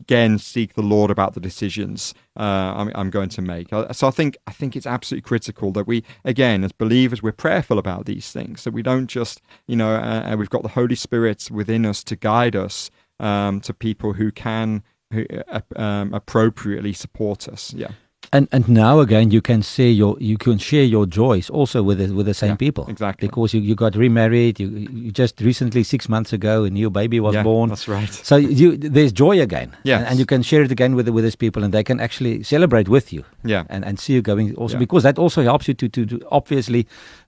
again 0.05 0.39
seek 0.39 0.75
the 0.75 0.83
Lord 0.83 1.11
about 1.11 1.35
the 1.35 1.41
decisions 1.41 2.15
uh, 2.37 2.75
I'm, 2.77 2.91
I'm, 2.95 3.11
going 3.11 3.31
to 3.31 3.43
make. 3.43 3.73
Uh, 3.73 3.93
so 3.93 4.07
I 4.07 4.11
think 4.11 4.37
I 4.47 4.53
think 4.53 4.77
it's 4.77 4.87
absolutely 4.87 5.23
critical 5.23 5.73
that 5.73 5.87
we 5.87 6.05
again 6.25 6.63
as 6.65 6.73
believers 6.73 7.23
we're 7.23 7.33
prayerful 7.33 7.79
about 7.79 8.05
these 8.07 8.31
things 8.31 8.65
that 8.65 8.73
we 8.73 8.83
don't 8.83 9.07
just 9.07 9.41
you 9.67 9.77
know 9.77 9.95
uh, 9.95 10.37
we've 10.39 10.51
got 10.51 10.63
the 10.63 10.77
Holy 10.81 10.97
Spirit 10.97 11.49
within 11.51 11.87
us 11.87 12.05
to 12.05 12.17
guide 12.17 12.55
us 12.55 12.91
um, 13.19 13.61
to 13.61 13.73
people 13.73 14.13
who 14.15 14.31
can 14.31 14.83
who, 15.13 15.25
uh, 15.49 15.61
um, 15.77 16.13
appropriately 16.13 16.93
support 16.93 17.49
us. 17.49 17.73
Yeah 17.75 17.93
and 18.33 18.49
and 18.53 18.69
now 18.69 19.01
again 19.01 19.31
you 19.31 19.41
can 19.41 19.63
say 19.63 19.89
your 19.89 20.17
you 20.21 20.37
can 20.37 20.59
share 20.59 20.85
your 20.85 21.07
joys 21.07 21.51
also 21.51 21.83
with 21.83 21.99
the, 21.99 22.13
with 22.13 22.27
the 22.27 22.35
same 22.35 22.51
yeah, 22.51 22.57
people. 22.57 22.87
exactly. 22.89 23.29
Because 23.29 23.55
you, 23.55 23.61
you 23.61 23.75
got 23.75 23.95
remarried 23.97 24.61
you, 24.61 24.69
you 24.69 25.11
just 25.11 25.41
recently 25.41 25.83
six 25.83 26.09
months 26.09 26.33
ago 26.33 26.65
a 26.65 26.71
new 26.71 26.91
baby 26.91 27.21
was 27.21 27.35
yeah, 27.35 27.43
born. 27.43 27.69
that's 27.69 27.89
right. 27.89 28.13
So 28.13 28.37
you 28.37 28.77
there's 28.77 29.13
joy 29.13 29.41
again. 29.41 29.77
Yeah 29.83 29.99
and, 29.99 30.07
and, 30.09 30.19
you 30.19 30.27
can 30.27 30.43
share 30.43 30.63
it 30.63 30.71
again 30.71 30.95
with 30.95 31.09
with 31.09 31.25
these 31.25 31.37
people 31.37 31.65
and 31.65 31.73
they 31.73 31.85
can 31.85 32.01
actually 32.01 32.43
celebrate 32.43 32.89
with 32.89 33.13
you. 33.13 33.25
Yeah. 33.45 33.65
And 33.69 33.85
and 33.85 33.99
see 33.99 34.15
you 34.15 34.23
going 34.23 34.55
also 34.57 34.75
yeah. 34.75 34.81
because 34.81 35.03
that 35.03 35.19
also 35.19 35.43
helps 35.43 35.69
you 35.69 35.75
to 35.75 35.89
to, 35.89 36.07
to 36.07 36.21
obviously 36.31 36.87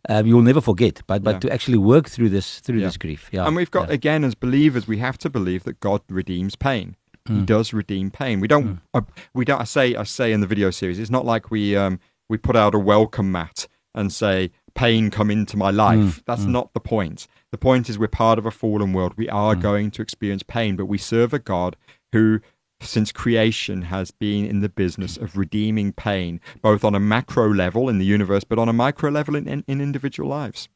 um, 0.09 0.27
you'll 0.27 0.43
never 0.43 0.61
forget 0.61 1.03
but 1.07 1.23
but 1.23 1.41
to 1.41 1.53
actually 1.53 1.79
work 1.79 2.09
through 2.09 2.31
this 2.31 2.61
through 2.61 2.81
this 2.81 2.97
grief. 2.97 3.29
Yeah. 3.33 3.47
And 3.47 3.57
we've 3.57 3.71
got 3.71 3.91
again 3.91 4.25
as 4.25 4.35
believers 4.35 4.87
we 4.87 4.99
have 4.99 5.19
to 5.19 5.31
believe 5.31 5.65
that 5.65 5.81
God 5.81 6.03
redeems 6.09 6.57
pain 6.57 6.97
he 7.29 7.35
mm. 7.35 7.47
does 7.47 7.73
redeem 7.73 8.11
pain. 8.11 8.41
We 8.41 8.49
don't. 8.49 8.67
Mm. 8.67 8.81
Uh, 8.95 9.01
we 9.35 9.45
don't. 9.45 9.61
I 9.61 9.65
say. 9.65 9.95
I 9.95 10.05
say 10.05 10.33
in 10.33 10.41
the 10.41 10.47
video 10.47 10.71
series. 10.71 10.99
It's 10.99 11.11
not 11.11 11.25
like 11.25 11.51
we 11.51 11.77
um 11.77 12.01
we 12.29 12.39
put 12.39 12.57
out 12.57 12.75
a 12.75 12.79
welcome 12.79 13.31
mat 13.33 13.67
and 13.95 14.13
say 14.13 14.51
pain 14.75 15.11
come 15.11 15.31
into 15.31 15.57
my 15.57 15.71
life. 15.71 15.99
Mm. 15.99 16.23
That's 16.27 16.45
hmm. 16.45 16.53
not 16.53 16.75
the 16.75 16.81
point. 16.81 17.27
The 17.51 17.59
point 17.59 17.89
is 17.89 17.99
we're 17.99 18.09
part 18.09 18.39
of 18.39 18.45
a 18.45 18.51
fallen 18.51 18.93
world. 18.93 19.15
We 19.17 19.29
are 19.31 19.55
going 19.55 19.91
to 19.93 20.03
experience 20.03 20.43
pain, 20.43 20.77
but 20.77 20.85
we 20.85 20.99
serve 20.99 21.33
a 21.33 21.39
God 21.39 21.77
who 22.13 22.41
since 22.81 23.11
creation 23.11 23.83
has 23.83 24.11
been 24.11 24.45
in 24.45 24.61
the 24.61 24.69
business 24.69 25.17
of 25.17 25.37
redeeming 25.37 25.93
pain, 25.93 26.41
both 26.61 26.85
on 26.85 26.95
a 26.95 27.01
macro 27.01 27.53
level 27.53 27.89
in 27.89 27.99
the 27.99 28.05
universe, 28.05 28.45
but 28.45 28.59
on 28.59 28.69
a 28.69 28.73
micro 28.73 29.11
level 29.11 29.35
in, 29.35 29.49
in, 29.49 29.65
in 29.67 29.81
individual 29.81 30.29
lives. 30.29 30.69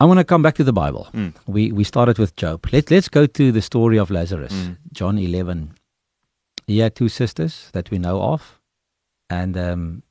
I 0.00 0.04
want 0.04 0.18
to 0.18 0.24
come 0.24 0.42
back 0.42 0.54
to 0.56 0.64
the 0.64 0.72
Bible. 0.72 1.08
Mm. 1.12 1.34
We 1.46 1.72
we 1.72 1.84
started 1.84 2.18
with 2.18 2.36
Job. 2.36 2.66
Let 2.72 2.90
let's 2.90 3.08
go 3.08 3.26
to 3.26 3.52
the 3.52 3.62
story 3.62 3.98
of 3.98 4.10
Lazarus. 4.10 4.52
Mm. 4.52 4.76
John 4.92 5.18
11. 5.18 5.74
He 6.66 6.78
had 6.78 6.94
two 6.94 7.08
sisters 7.08 7.70
that 7.72 7.90
we 7.90 7.98
know 7.98 8.22
of 8.22 8.60
and 9.30 9.56
um 9.56 10.02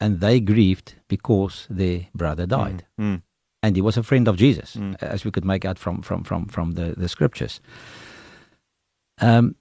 and 0.00 0.20
they 0.20 0.40
grieved 0.40 0.94
because 1.08 1.66
their 1.68 2.06
brother 2.14 2.44
hmm. 2.44 2.50
died. 2.50 2.86
Mm. 3.00 3.22
And 3.62 3.76
he 3.76 3.82
was 3.82 3.96
a 3.96 4.02
friend 4.02 4.28
of 4.28 4.36
Jesus 4.36 4.74
hmm. 4.74 4.94
as 5.00 5.24
we 5.24 5.30
could 5.30 5.44
make 5.44 5.64
out 5.64 5.78
from 5.78 6.02
from 6.02 6.24
from 6.24 6.46
from 6.46 6.72
the 6.72 6.94
the 6.96 7.08
scriptures. 7.08 7.60
Um 9.20 9.56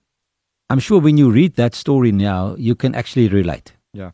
I'm 0.70 0.80
sure 0.80 1.02
when 1.02 1.18
you 1.18 1.32
read 1.32 1.56
that 1.56 1.76
story 1.76 2.12
now 2.12 2.56
you 2.58 2.76
can 2.76 2.96
actually 2.96 3.28
relate. 3.28 3.74
Yeah. 3.94 4.12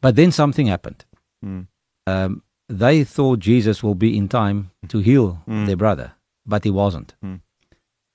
But 0.00 0.16
then 0.16 0.32
something 0.32 0.68
happened. 0.68 1.04
Hmm. 1.42 1.62
Um 2.06 2.42
they 2.68 3.02
thought 3.04 3.38
Jesus 3.38 3.82
will 3.82 3.94
be 3.94 4.16
in 4.16 4.28
time 4.28 4.70
to 4.88 4.98
heal 4.98 5.42
mm. 5.48 5.66
their 5.66 5.76
brother, 5.76 6.12
but 6.44 6.64
he 6.64 6.70
wasn't. 6.70 7.14
Mm. 7.24 7.40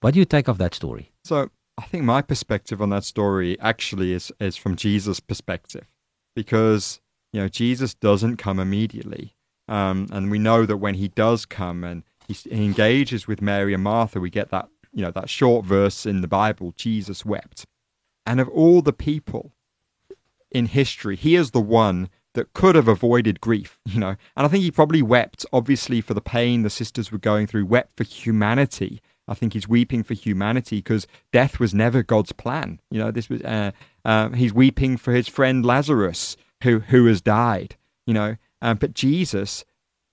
What 0.01 0.13
do 0.13 0.19
you 0.19 0.25
take 0.25 0.47
of 0.47 0.57
that 0.59 0.75
story? 0.75 1.11
So 1.23 1.49
I 1.77 1.83
think 1.83 2.03
my 2.03 2.21
perspective 2.21 2.81
on 2.81 2.89
that 2.89 3.03
story 3.03 3.59
actually 3.59 4.13
is 4.13 4.31
is 4.39 4.55
from 4.55 4.75
Jesus' 4.75 5.19
perspective, 5.19 5.87
because 6.35 7.01
you 7.31 7.41
know 7.41 7.47
Jesus 7.47 7.93
doesn't 7.93 8.37
come 8.37 8.59
immediately, 8.59 9.35
um, 9.67 10.07
and 10.11 10.29
we 10.29 10.39
know 10.39 10.65
that 10.65 10.77
when 10.77 10.95
he 10.95 11.07
does 11.07 11.45
come 11.45 11.83
and 11.83 12.03
he, 12.27 12.33
he 12.33 12.63
engages 12.65 13.27
with 13.27 13.41
Mary 13.41 13.73
and 13.73 13.83
Martha, 13.83 14.19
we 14.19 14.29
get 14.29 14.49
that 14.49 14.69
you 14.91 15.01
know 15.01 15.11
that 15.11 15.29
short 15.29 15.65
verse 15.65 16.05
in 16.05 16.21
the 16.21 16.27
Bible, 16.27 16.73
Jesus 16.75 17.25
wept, 17.25 17.65
and 18.25 18.39
of 18.39 18.49
all 18.49 18.81
the 18.81 18.93
people 18.93 19.53
in 20.51 20.67
history, 20.67 21.15
he 21.15 21.35
is 21.35 21.51
the 21.51 21.59
one 21.59 22.09
that 22.33 22.53
could 22.53 22.75
have 22.75 22.87
avoided 22.87 23.41
grief, 23.41 23.79
you 23.85 23.99
know. 23.99 24.15
And 24.35 24.45
I 24.45 24.47
think 24.47 24.63
he 24.63 24.71
probably 24.71 25.01
wept, 25.01 25.45
obviously, 25.53 26.01
for 26.01 26.13
the 26.13 26.21
pain 26.21 26.63
the 26.63 26.69
sisters 26.69 27.11
were 27.11 27.17
going 27.17 27.47
through, 27.47 27.65
wept 27.65 27.95
for 27.97 28.03
humanity. 28.03 29.01
I 29.27 29.33
think 29.35 29.53
he's 29.53 29.69
weeping 29.69 30.03
for 30.03 30.13
humanity 30.13 30.77
because 30.77 31.07
death 31.31 31.59
was 31.59 31.73
never 31.73 32.03
God's 32.03 32.33
plan. 32.33 32.81
You 32.91 32.99
know, 32.99 33.11
this 33.11 33.29
was 33.29 33.41
uh, 33.43 33.71
uh, 34.03 34.29
he's 34.29 34.53
weeping 34.53 34.97
for 34.97 35.13
his 35.13 35.27
friend 35.27 35.65
Lazarus 35.65 36.35
who 36.63 36.79
who 36.79 37.05
has 37.05 37.21
died. 37.21 37.77
You 38.05 38.13
know, 38.13 38.35
um, 38.61 38.77
but 38.77 38.93
Jesus, 38.93 39.63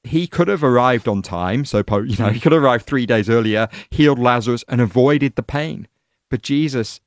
he 0.05 0.29
could 0.29 0.47
have 0.47 0.63
arrived 0.63 1.09
on 1.09 1.23
time. 1.23 1.65
So 1.65 1.83
you 1.91 2.17
know, 2.19 2.29
he 2.31 2.39
could 2.39 2.53
have 2.53 2.63
arrived 2.63 2.87
three 2.87 3.07
days 3.07 3.29
earlier, 3.29 3.69
healed 3.91 4.21
Lazarus, 4.21 4.65
and 4.69 4.81
avoided 4.81 5.35
the 5.35 5.43
pain. 5.43 5.89
But 6.31 6.43
Jesus 6.43 7.01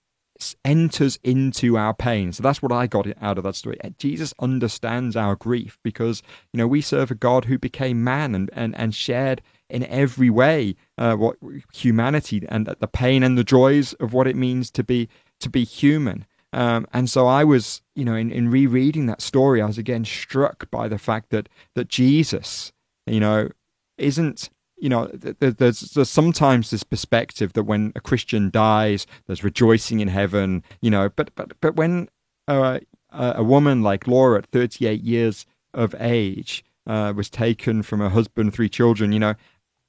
enters 0.63 1.19
into 1.23 1.77
our 1.77 1.93
pain. 1.93 2.31
So 2.33 2.43
that's 2.43 2.61
what 2.61 2.71
I 2.71 2.87
got 2.87 3.07
out 3.21 3.37
of 3.37 3.43
that 3.43 3.55
story. 3.55 3.77
Jesus 3.97 4.33
understands 4.39 5.15
our 5.15 5.35
grief 5.35 5.77
because, 5.83 6.21
you 6.51 6.57
know, 6.57 6.67
we 6.67 6.81
serve 6.81 7.11
a 7.11 7.15
God 7.15 7.45
who 7.45 7.57
became 7.57 8.03
man 8.03 8.35
and, 8.35 8.49
and, 8.53 8.75
and 8.75 8.93
shared 8.93 9.41
in 9.69 9.83
every 9.85 10.29
way 10.29 10.75
uh, 10.97 11.15
what 11.15 11.37
humanity 11.73 12.45
and 12.47 12.67
the 12.67 12.87
pain 12.87 13.23
and 13.23 13.37
the 13.37 13.43
joys 13.43 13.93
of 13.93 14.13
what 14.13 14.27
it 14.27 14.35
means 14.35 14.69
to 14.71 14.83
be 14.83 15.09
to 15.39 15.49
be 15.49 15.63
human. 15.63 16.25
Um, 16.53 16.85
and 16.93 17.09
so 17.09 17.25
I 17.25 17.43
was, 17.43 17.81
you 17.95 18.05
know, 18.05 18.13
in, 18.13 18.31
in 18.31 18.51
rereading 18.51 19.07
that 19.07 19.21
story, 19.21 19.61
I 19.61 19.65
was 19.65 19.79
again 19.79 20.05
struck 20.05 20.69
by 20.69 20.87
the 20.87 20.99
fact 20.99 21.31
that 21.31 21.49
that 21.75 21.87
Jesus, 21.87 22.71
you 23.07 23.19
know, 23.19 23.49
isn't 23.97 24.49
you 24.83 24.89
know, 24.89 25.07
there's, 25.13 25.79
there's 25.79 26.09
sometimes 26.09 26.69
this 26.69 26.83
perspective 26.83 27.53
that 27.53 27.63
when 27.63 27.93
a 27.95 28.01
Christian 28.01 28.49
dies, 28.49 29.07
there's 29.27 29.41
rejoicing 29.41 30.01
in 30.01 30.09
heaven, 30.09 30.61
you 30.81 30.91
know, 30.91 31.07
but 31.07 31.33
but 31.35 31.53
but 31.61 31.77
when 31.77 32.09
uh, 32.49 32.81
a 33.09 33.43
woman 33.45 33.81
like 33.81 34.07
Laura 34.07 34.39
at 34.39 34.47
38 34.47 35.01
years 35.01 35.45
of 35.73 35.95
age 35.99 36.65
uh, 36.85 37.13
was 37.15 37.29
taken 37.29 37.81
from 37.81 38.01
her 38.01 38.09
husband, 38.09 38.53
three 38.53 38.67
children, 38.67 39.13
you 39.13 39.19
know, 39.19 39.35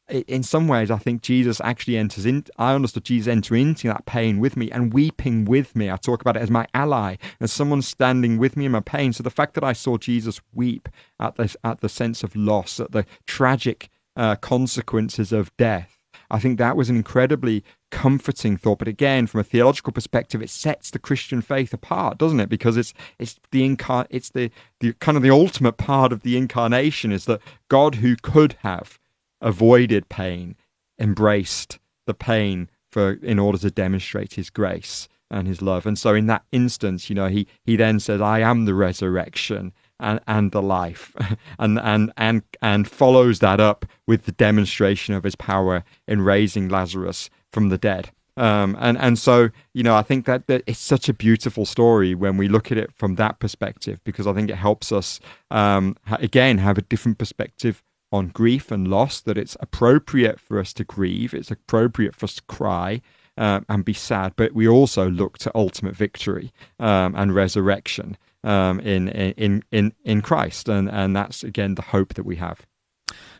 in 0.08 0.44
some 0.44 0.68
ways, 0.68 0.92
I 0.92 0.98
think 0.98 1.22
Jesus 1.22 1.60
actually 1.64 1.96
enters 1.96 2.24
in. 2.24 2.44
I 2.56 2.72
understood 2.72 3.02
Jesus 3.02 3.26
entering 3.26 3.70
into 3.70 3.88
that 3.88 4.06
pain 4.06 4.38
with 4.38 4.56
me 4.56 4.70
and 4.70 4.92
weeping 4.92 5.44
with 5.44 5.74
me. 5.74 5.90
I 5.90 5.96
talk 5.96 6.20
about 6.20 6.36
it 6.36 6.42
as 6.42 6.50
my 6.50 6.68
ally, 6.72 7.16
as 7.40 7.50
someone 7.50 7.82
standing 7.82 8.38
with 8.38 8.56
me 8.56 8.66
in 8.66 8.72
my 8.72 8.80
pain. 8.80 9.12
So 9.12 9.24
the 9.24 9.30
fact 9.30 9.54
that 9.54 9.64
I 9.64 9.72
saw 9.72 9.96
Jesus 9.96 10.40
weep 10.52 10.88
at 11.18 11.34
the 11.34 11.52
at 11.64 11.80
the 11.80 11.88
sense 11.88 12.22
of 12.22 12.36
loss, 12.36 12.78
at 12.78 12.92
the 12.92 13.06
tragic 13.26 13.88
uh, 14.16 14.37
consequences 14.37 15.33
of 15.33 15.54
death. 15.56 15.99
I 16.30 16.38
think 16.38 16.59
that 16.59 16.76
was 16.76 16.90
an 16.90 16.97
incredibly 16.97 17.64
comforting 17.90 18.56
thought. 18.56 18.78
But 18.78 18.88
again, 18.88 19.26
from 19.26 19.40
a 19.40 19.44
theological 19.44 19.92
perspective, 19.92 20.42
it 20.42 20.50
sets 20.50 20.90
the 20.90 20.99
Christian 20.99 21.42
faith 21.42 21.73
apart, 21.73 22.18
doesn't 22.18 22.40
it? 22.40 22.49
Because 22.49 22.76
it's 22.76 22.94
it's 23.18 23.38
the 23.50 23.62
incar- 23.68 24.06
it's 24.11 24.30
the, 24.30 24.50
the 24.80 24.94
kind 24.94 25.16
of 25.16 25.23
the 25.23 25.30
ultimate 25.30 25.76
part 25.76 26.12
of 26.12 26.23
the 26.23 26.37
incarnation 26.37 27.12
is 27.12 27.26
that 27.26 27.40
God, 27.68 27.97
who 27.97 28.16
could 28.16 28.56
have 28.61 28.99
avoided 29.40 30.09
pain, 30.09 30.56
embraced 30.99 31.78
the 32.06 32.14
pain 32.14 32.68
for 32.90 33.12
in 33.12 33.38
order 33.38 33.59
to 33.59 33.71
demonstrate 33.71 34.35
His 34.35 34.50
grace 34.50 35.09
and 35.30 35.47
His 35.47 35.62
love. 35.62 35.87
And 35.87 35.99
so, 35.99 36.14
in 36.14 36.26
that 36.26 36.44
instance, 36.52 37.09
you 37.09 37.14
know, 37.14 37.28
he 37.28 37.47
he 37.64 37.76
then 37.76 38.00
says, 38.00 38.21
"I 38.21 38.40
am 38.40 38.64
the 38.64 38.75
resurrection." 38.75 39.73
And, 40.00 40.20
and 40.26 40.52
the 40.52 40.62
life. 40.62 41.14
And, 41.58 41.78
and, 41.78 42.12
and, 42.16 42.42
and 42.60 42.88
follows 42.88 43.38
that 43.38 43.60
up 43.60 43.86
with 44.06 44.24
the 44.24 44.32
demonstration 44.32 45.14
of 45.14 45.22
his 45.22 45.36
power 45.36 45.84
in 46.08 46.20
raising 46.20 46.68
Lazarus 46.68 47.30
from 47.52 47.68
the 47.68 47.78
dead. 47.78 48.10
Um, 48.36 48.76
and, 48.80 48.98
and 48.98 49.18
so, 49.18 49.50
you 49.72 49.82
know, 49.82 49.94
I 49.94 50.02
think 50.02 50.26
that, 50.26 50.48
that 50.48 50.62
it's 50.66 50.80
such 50.80 51.08
a 51.08 51.14
beautiful 51.14 51.64
story 51.64 52.14
when 52.14 52.36
we 52.36 52.48
look 52.48 52.72
at 52.72 52.78
it 52.78 52.92
from 52.92 53.14
that 53.14 53.38
perspective, 53.38 54.00
because 54.04 54.26
I 54.26 54.32
think 54.32 54.50
it 54.50 54.56
helps 54.56 54.90
us, 54.90 55.20
um, 55.50 55.96
again, 56.10 56.58
have 56.58 56.76
a 56.76 56.82
different 56.82 57.18
perspective 57.18 57.82
on 58.10 58.28
grief 58.28 58.70
and 58.70 58.88
loss, 58.88 59.20
that 59.20 59.38
it's 59.38 59.56
appropriate 59.60 60.40
for 60.40 60.58
us 60.58 60.72
to 60.74 60.84
grieve, 60.84 61.34
it's 61.34 61.50
appropriate 61.50 62.14
for 62.14 62.24
us 62.24 62.34
to 62.34 62.42
cry, 62.42 63.00
um, 63.36 63.64
and 63.68 63.84
be 63.84 63.92
sad, 63.92 64.32
but 64.36 64.52
we 64.52 64.66
also 64.66 65.08
look 65.10 65.38
to 65.38 65.50
ultimate 65.54 65.96
victory 65.96 66.52
um, 66.78 67.14
and 67.16 67.34
resurrection 67.34 68.16
um, 68.44 68.78
in 68.80 69.08
in 69.08 69.64
in 69.72 69.92
in 70.04 70.22
Christ, 70.22 70.68
and 70.68 70.88
and 70.88 71.16
that's 71.16 71.42
again 71.42 71.74
the 71.74 71.82
hope 71.82 72.14
that 72.14 72.24
we 72.24 72.36
have. 72.36 72.66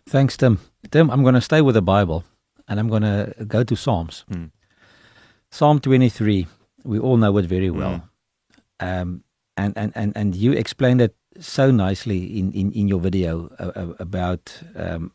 Thanks, 0.07 0.37
Tim. 0.37 0.59
Tim, 0.91 1.11
I'm 1.11 1.23
going 1.23 1.35
to 1.35 1.41
stay 1.41 1.63
with 1.63 1.75
the 1.75 1.83
Bible 1.83 2.25
and 2.69 2.79
I'm 2.79 2.89
going 2.89 3.03
to 3.03 3.35
go 3.47 3.65
to 3.65 3.77
Psalms. 3.77 4.25
Mm. 4.31 4.51
Psalm 5.51 5.81
23, 5.81 6.47
we 6.85 6.99
all 6.99 7.17
know 7.17 7.37
it 7.39 7.47
very 7.47 7.71
well. 7.71 8.09
Um, 8.81 9.23
and, 9.57 9.77
and, 9.77 9.93
and, 9.95 10.13
and 10.17 10.35
you 10.35 10.53
explained 10.53 11.01
it 11.01 11.15
so 11.39 11.71
nicely 11.71 12.39
in, 12.39 12.53
in, 12.53 12.73
in 12.73 12.89
your 12.89 13.01
video 13.01 13.51
about 13.99 14.61
um, 14.75 15.13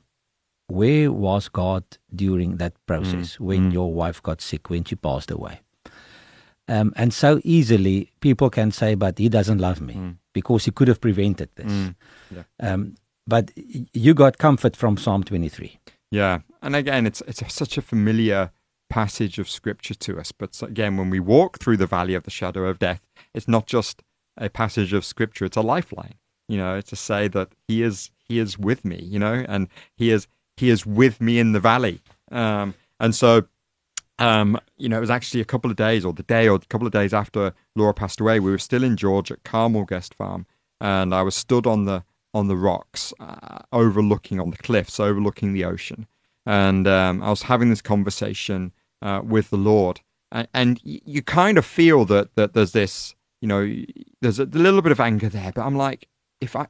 where 0.67 1.11
was 1.11 1.49
God 1.49 1.83
during 2.15 2.57
that 2.57 2.73
process 2.85 3.37
Mm, 3.37 3.39
when 3.39 3.69
mm. 3.69 3.73
your 3.73 3.93
wife 3.93 4.23
got 4.23 4.41
sick, 4.41 4.69
when 4.69 4.83
she 4.85 4.95
passed 4.95 5.31
away? 5.31 5.61
Um, 6.69 6.93
and 6.95 7.13
so 7.13 7.39
easily 7.43 8.11
people 8.19 8.49
can 8.49 8.71
say, 8.71 8.95
but 8.95 9.17
he 9.17 9.27
doesn't 9.29 9.57
love 9.59 9.81
me 9.81 9.93
Mm. 9.95 10.15
because 10.33 10.65
he 10.65 10.71
could 10.71 10.87
have 10.87 10.99
prevented 11.01 11.49
this. 11.55 11.71
Mm. 11.71 11.95
Um, 12.59 12.95
but 13.27 13.51
you 13.93 14.13
got 14.13 14.37
comfort 14.37 14.75
from 14.75 14.97
Psalm 14.97 15.23
23. 15.23 15.79
Yeah, 16.11 16.39
and 16.61 16.75
again, 16.75 17.05
it's 17.07 17.21
it's 17.27 17.41
a, 17.41 17.49
such 17.49 17.77
a 17.77 17.81
familiar 17.81 18.51
passage 18.89 19.37
of 19.41 19.47
scripture 19.49 19.93
to 19.95 20.19
us. 20.19 20.31
But 20.31 20.61
again, 20.63 20.97
when 20.97 21.09
we 21.11 21.19
walk 21.19 21.59
through 21.59 21.77
the 21.77 21.87
valley 21.87 22.15
of 22.15 22.23
the 22.23 22.31
shadow 22.31 22.65
of 22.69 22.77
death, 22.79 23.01
it's 23.33 23.47
not 23.47 23.67
just 23.67 24.01
a 24.37 24.49
passage 24.49 24.93
of 24.97 25.03
scripture; 25.05 25.45
it's 25.45 25.57
a 25.57 25.61
lifeline. 25.61 26.15
You 26.47 26.57
know, 26.57 26.81
to 26.81 26.95
say 26.95 27.27
that 27.29 27.49
He 27.67 27.83
is 27.83 28.09
He 28.27 28.39
is 28.39 28.57
with 28.57 28.83
me. 28.83 28.97
You 29.13 29.19
know, 29.19 29.45
and 29.47 29.67
He 29.95 30.09
is 30.11 30.27
He 30.57 30.69
is 30.71 30.85
with 30.85 31.21
me 31.21 31.37
in 31.39 31.51
the 31.53 31.59
valley. 31.59 32.01
Um, 32.31 32.73
and 32.99 33.13
so, 33.15 33.43
um, 34.19 34.59
you 34.77 34.89
know, 34.89 34.97
it 34.97 35.01
was 35.01 35.09
actually 35.09 35.41
a 35.41 35.45
couple 35.45 35.71
of 35.71 35.77
days, 35.77 36.05
or 36.05 36.13
the 36.13 36.23
day, 36.23 36.47
or 36.47 36.55
a 36.55 36.59
couple 36.59 36.85
of 36.85 36.93
days 36.93 37.13
after 37.13 37.53
Laura 37.75 37.93
passed 37.93 38.19
away. 38.19 38.39
We 38.39 38.51
were 38.51 38.57
still 38.57 38.83
in 38.83 38.97
George 38.97 39.31
at 39.31 39.43
Carmel 39.43 39.85
Guest 39.85 40.13
Farm, 40.13 40.45
and 40.79 41.13
I 41.13 41.21
was 41.21 41.35
stood 41.35 41.65
on 41.65 41.85
the 41.85 42.03
on 42.33 42.47
the 42.47 42.57
rocks, 42.57 43.13
uh, 43.19 43.59
overlooking 43.73 44.39
on 44.39 44.51
the 44.51 44.57
cliffs, 44.57 44.99
overlooking 44.99 45.53
the 45.53 45.65
ocean, 45.65 46.05
and 46.45 46.87
um, 46.87 47.23
I 47.23 47.29
was 47.29 47.43
having 47.43 47.69
this 47.69 47.81
conversation 47.81 48.73
uh, 49.01 49.21
with 49.23 49.49
the 49.49 49.57
Lord, 49.57 50.01
and, 50.31 50.47
and 50.53 50.79
you 50.83 51.21
kind 51.21 51.57
of 51.57 51.65
feel 51.65 52.05
that 52.05 52.35
that 52.35 52.53
there's 52.53 52.73
this, 52.73 53.15
you 53.41 53.47
know, 53.47 53.73
there's 54.21 54.39
a 54.39 54.45
little 54.45 54.81
bit 54.81 54.91
of 54.91 54.99
anger 54.99 55.29
there, 55.29 55.51
but 55.53 55.65
I'm 55.65 55.75
like, 55.75 56.07
if 56.41 56.55
I. 56.55 56.67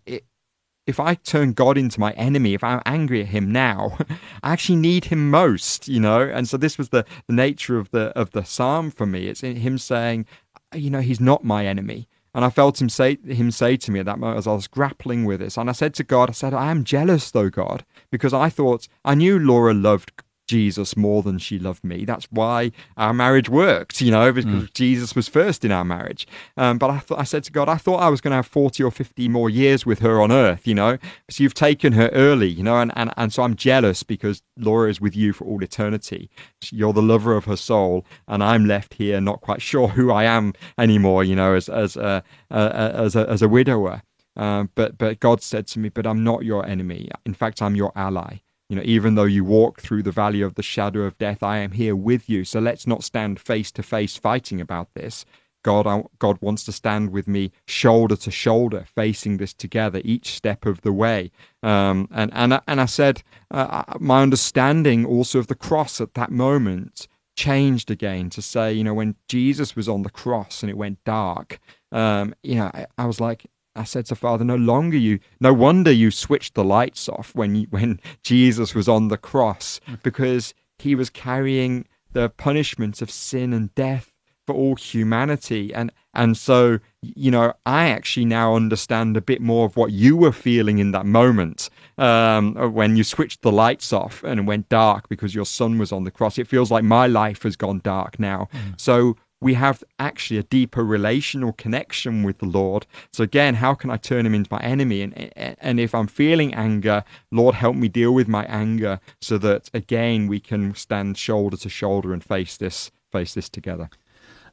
If 0.90 1.00
I 1.00 1.14
turn 1.14 1.54
God 1.54 1.78
into 1.78 2.00
my 2.00 2.12
enemy, 2.14 2.56
if 2.56 2.64
I'm 2.64 2.82
angry 2.86 3.22
at 3.22 3.28
him 3.28 3.52
now, 3.52 3.98
I 4.44 4.54
actually 4.54 4.78
need 4.78 5.06
him 5.06 5.30
most, 5.30 5.88
you 5.88 6.00
know. 6.00 6.22
And 6.22 6.50
so 6.50 6.58
this 6.58 6.78
was 6.78 6.90
the, 6.90 7.06
the 7.28 7.34
nature 7.34 7.78
of 7.78 7.92
the 7.92 8.08
of 8.18 8.32
the 8.32 8.44
psalm 8.44 8.90
for 8.90 9.06
me. 9.06 9.28
It's 9.28 9.42
him 9.42 9.78
saying, 9.78 10.26
you 10.74 10.90
know, 10.90 11.02
he's 11.02 11.20
not 11.20 11.44
my 11.44 11.66
enemy. 11.66 12.08
And 12.34 12.44
I 12.44 12.50
felt 12.50 12.82
him 12.82 12.90
say 12.90 13.18
him 13.24 13.52
say 13.52 13.78
to 13.78 13.92
me 13.92 14.00
at 14.00 14.08
that 14.08 14.20
moment 14.20 14.40
as 14.40 14.48
I 14.48 14.54
was 14.54 14.68
grappling 14.68 15.26
with 15.26 15.40
this. 15.40 15.58
And 15.58 15.70
I 15.70 15.74
said 15.74 15.94
to 15.96 16.04
God, 16.04 16.30
I 16.30 16.34
said, 16.34 16.54
I 16.54 16.72
am 16.72 16.84
jealous 16.84 17.32
though, 17.32 17.50
God, 17.50 17.86
because 18.12 18.34
I 18.34 18.50
thought 18.50 18.88
I 19.06 19.16
knew 19.16 19.38
Laura 19.38 19.74
loved 19.74 20.12
Jesus 20.50 20.98
more 20.98 21.22
than 21.22 21.38
she 21.38 21.60
loved 21.60 21.84
me. 21.84 22.06
That's 22.06 22.26
why 22.32 22.72
our 22.98 23.14
marriage 23.14 23.48
worked, 23.50 24.02
you 24.02 24.10
know, 24.10 24.32
because 24.34 24.70
Jesus 24.72 25.16
was 25.16 25.28
first 25.28 25.64
in 25.64 25.72
our 25.72 25.86
marriage. 25.86 26.28
Um, 26.58 26.80
but 26.80 26.90
I, 26.90 27.00
th- 27.00 27.20
I 27.20 27.24
said 27.24 27.44
to 27.44 27.52
God, 27.52 27.70
I 27.70 27.76
thought 27.76 27.98
I 27.98 28.10
was 28.10 28.20
going 28.20 28.32
to 28.32 28.38
have 28.38 28.48
40 28.48 28.84
or 28.84 28.90
50 28.90 29.30
more 29.30 29.50
years 29.50 29.86
with 29.86 30.00
her 30.00 30.20
on 30.20 30.32
earth, 30.32 30.66
you 30.66 30.74
know, 30.74 30.98
so 31.30 31.44
you've 31.44 31.54
taken 31.54 31.94
her 31.94 32.10
early, 32.14 32.48
you 32.48 32.64
know, 32.64 32.78
and, 32.82 32.92
and, 32.96 33.14
and 33.16 33.32
so 33.32 33.44
I'm 33.44 33.56
jealous 33.56 34.02
because 34.02 34.42
Laura 34.58 34.90
is 34.90 35.00
with 35.00 35.16
you 35.16 35.34
for 35.34 35.46
all 35.46 35.64
eternity. 35.64 36.32
You're 36.72 36.94
the 36.94 37.04
lover 37.04 37.36
of 37.36 37.46
her 37.46 37.56
soul, 37.56 38.04
and 38.28 38.44
I'm 38.44 38.66
left 38.66 38.96
here 38.96 39.22
not 39.22 39.42
quite 39.42 39.62
sure 39.62 39.90
who 39.90 40.12
I 40.12 40.24
am 40.24 40.54
anymore, 40.80 41.24
you 41.24 41.36
know, 41.36 41.54
as, 41.54 41.70
as, 41.70 41.96
a, 41.96 42.24
uh, 42.50 42.92
as, 42.96 43.16
a, 43.16 43.30
as 43.30 43.44
a 43.44 43.48
widower. 43.48 44.02
Um, 44.36 44.70
but 44.74 44.98
but 44.98 45.20
God 45.20 45.42
said 45.42 45.68
to 45.68 45.80
me, 45.80 45.90
"But 45.90 46.08
I'm 46.08 46.24
not 46.24 46.46
your 46.46 46.66
enemy. 46.66 47.10
In 47.26 47.34
fact, 47.34 47.62
I'm 47.62 47.76
your 47.76 47.92
ally. 47.94 48.38
You 48.70 48.76
know, 48.76 48.84
even 48.86 49.16
though 49.16 49.24
you 49.24 49.44
walk 49.44 49.82
through 49.82 50.04
the 50.04 50.12
valley 50.12 50.42
of 50.42 50.54
the 50.56 50.64
shadow 50.64 51.02
of 51.02 51.18
death, 51.18 51.42
I 51.42 51.58
am 51.58 51.72
here 51.72 51.96
with 51.96 52.30
you. 52.30 52.46
So 52.46 52.60
let's 52.60 52.86
not 52.86 53.04
stand 53.04 53.40
face 53.40 53.72
to 53.74 53.84
face 53.84 54.16
fighting 54.16 54.62
about 54.62 54.94
this. 54.94 55.26
God, 55.64 55.88
I, 55.88 56.04
God 56.20 56.38
wants 56.40 56.64
to 56.66 56.72
stand 56.72 57.12
with 57.12 57.28
me 57.28 57.52
shoulder 57.68 58.16
to 58.16 58.32
shoulder, 58.32 58.86
facing 58.96 59.38
this 59.38 59.54
together 59.54 60.02
each 60.06 60.34
step 60.34 60.66
of 60.66 60.82
the 60.82 60.94
way. 60.94 61.32
Um, 61.64 62.08
and 62.12 62.32
and 62.34 62.54
I- 62.54 62.62
and 62.68 62.80
I 62.80 62.86
said, 62.86 63.24
uh, 63.52 63.84
my 64.00 64.22
understanding 64.22 65.06
also 65.06 65.40
of 65.40 65.48
the 65.48 65.56
cross 65.56 66.00
at 66.00 66.14
that 66.14 66.32
moment 66.32 67.08
changed 67.36 67.90
again 67.92 68.30
to 68.30 68.42
say, 68.42 68.72
you 68.72 68.84
know, 68.84 68.94
when 68.94 69.16
Jesus 69.28 69.76
was 69.76 69.90
on 69.90 70.04
the 70.04 70.10
cross 70.10 70.62
and 70.62 70.70
it 70.70 70.78
went 70.78 71.04
dark, 71.04 71.60
um, 71.92 72.36
you 72.44 72.56
know, 72.56 72.72
I, 72.74 72.86
I 72.98 73.06
was 73.06 73.20
like, 73.20 73.48
I 73.80 73.86
said 73.86 74.06
to 74.08 74.16
Father, 74.16 74.44
no 74.44 74.58
longer 74.58 74.98
you, 74.98 75.20
no 75.40 75.54
wonder 75.54 75.90
you 75.90 76.12
switched 76.12 76.54
the 76.54 76.66
lights 76.66 77.08
off 77.08 77.34
when 77.34 77.56
you, 77.56 77.68
when 77.70 78.02
Jesus 78.24 78.76
was 78.76 78.90
on 78.90 79.08
the 79.08 79.18
cross 79.18 79.80
because 80.04 80.54
he 80.78 80.96
was 80.96 81.10
carrying 81.10 81.88
the 82.12 82.30
punishment 82.30 83.02
of 83.02 83.10
sin 83.10 83.54
and 83.54 83.74
death 83.76 84.12
for 84.46 84.54
all 84.54 84.76
humanity. 84.76 85.74
And 85.74 85.94
and 86.14 86.36
so 86.36 86.80
you 87.02 87.30
know 87.30 87.54
i 87.66 87.88
actually 87.88 88.26
now 88.26 88.56
understand 88.56 89.16
a 89.16 89.22
bit 89.22 89.40
more 89.42 89.66
of 89.66 89.78
what 89.78 89.92
you 89.92 90.18
were 90.18 90.32
feeling 90.32 90.80
in 90.80 90.92
that 90.92 91.06
moment 91.06 91.70
um, 92.00 92.56
when 92.74 92.96
you 92.96 93.04
switched 93.04 93.42
the 93.42 93.52
lights 93.52 93.94
off 93.94 94.24
and 94.24 94.40
it 94.40 94.44
went 94.44 94.68
dark 94.70 95.08
because 95.08 95.36
your 95.36 95.46
son 95.46 95.78
was 95.78 95.92
on 95.92 96.04
the 96.04 96.12
cross. 96.12 96.38
It 96.38 96.48
feels 96.48 96.72
like 96.72 96.84
my 96.84 97.08
life 97.08 97.44
has 97.44 97.56
gone 97.56 97.82
dark 97.84 98.20
now. 98.20 98.48
So 98.78 99.18
we 99.42 99.54
have 99.54 99.84
actually 99.98 100.38
a 100.38 100.44
deeper 100.44 100.84
relational 100.84 101.54
connection 101.54 102.24
with 102.24 102.40
the 102.40 102.46
Lord. 102.46 102.86
So 103.14 103.24
again, 103.24 103.56
how 103.56 103.74
can 103.74 103.90
I 103.90 103.98
turn 103.98 104.26
him 104.26 104.34
into 104.34 104.50
my 104.52 104.60
enemy? 104.60 105.02
And 105.02 105.14
and 105.36 105.80
if 105.80 105.96
I'm 105.96 106.08
feeling 106.08 106.54
anger, 106.54 107.04
Lord, 107.32 107.56
help 107.56 107.76
me 107.76 107.88
deal 107.88 108.14
with 108.14 108.28
my 108.28 108.46
anger, 108.46 109.00
so 109.22 109.38
that 109.38 109.70
again 109.74 110.28
we 110.28 110.40
can 110.40 110.76
stand 110.76 111.18
shoulder 111.18 111.58
to 111.58 111.70
shoulder 111.70 112.14
and 112.14 112.24
face 112.24 112.58
this 112.58 112.92
face 113.12 113.34
this 113.34 113.50
together. 113.50 113.90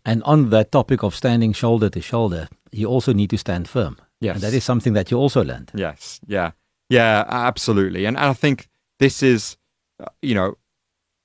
And 0.05 0.23
on 0.23 0.51
that 0.51 0.71
topic 0.71 1.03
of 1.03 1.15
standing 1.15 1.53
shoulder 1.53 1.91
to 1.91 2.01
shoulder, 2.01 2.49
you 2.71 2.87
also 2.87 3.13
need 3.13 3.31
to 3.31 3.39
stand 3.39 3.69
firm. 3.69 3.97
Yes. 4.21 4.37
And 4.37 4.45
that 4.45 4.55
is 4.55 4.65
something 4.65 4.95
that 4.95 5.11
you 5.11 5.19
also 5.19 5.43
learned. 5.43 5.73
Yes, 5.75 6.21
yeah, 6.27 6.53
yeah, 6.89 7.25
absolutely. 7.29 8.07
And, 8.07 8.17
and 8.17 8.27
I 8.27 8.33
think 8.33 8.69
this 8.99 9.23
is, 9.23 9.57
uh, 10.01 10.07
you 10.23 10.35
know, 10.35 10.57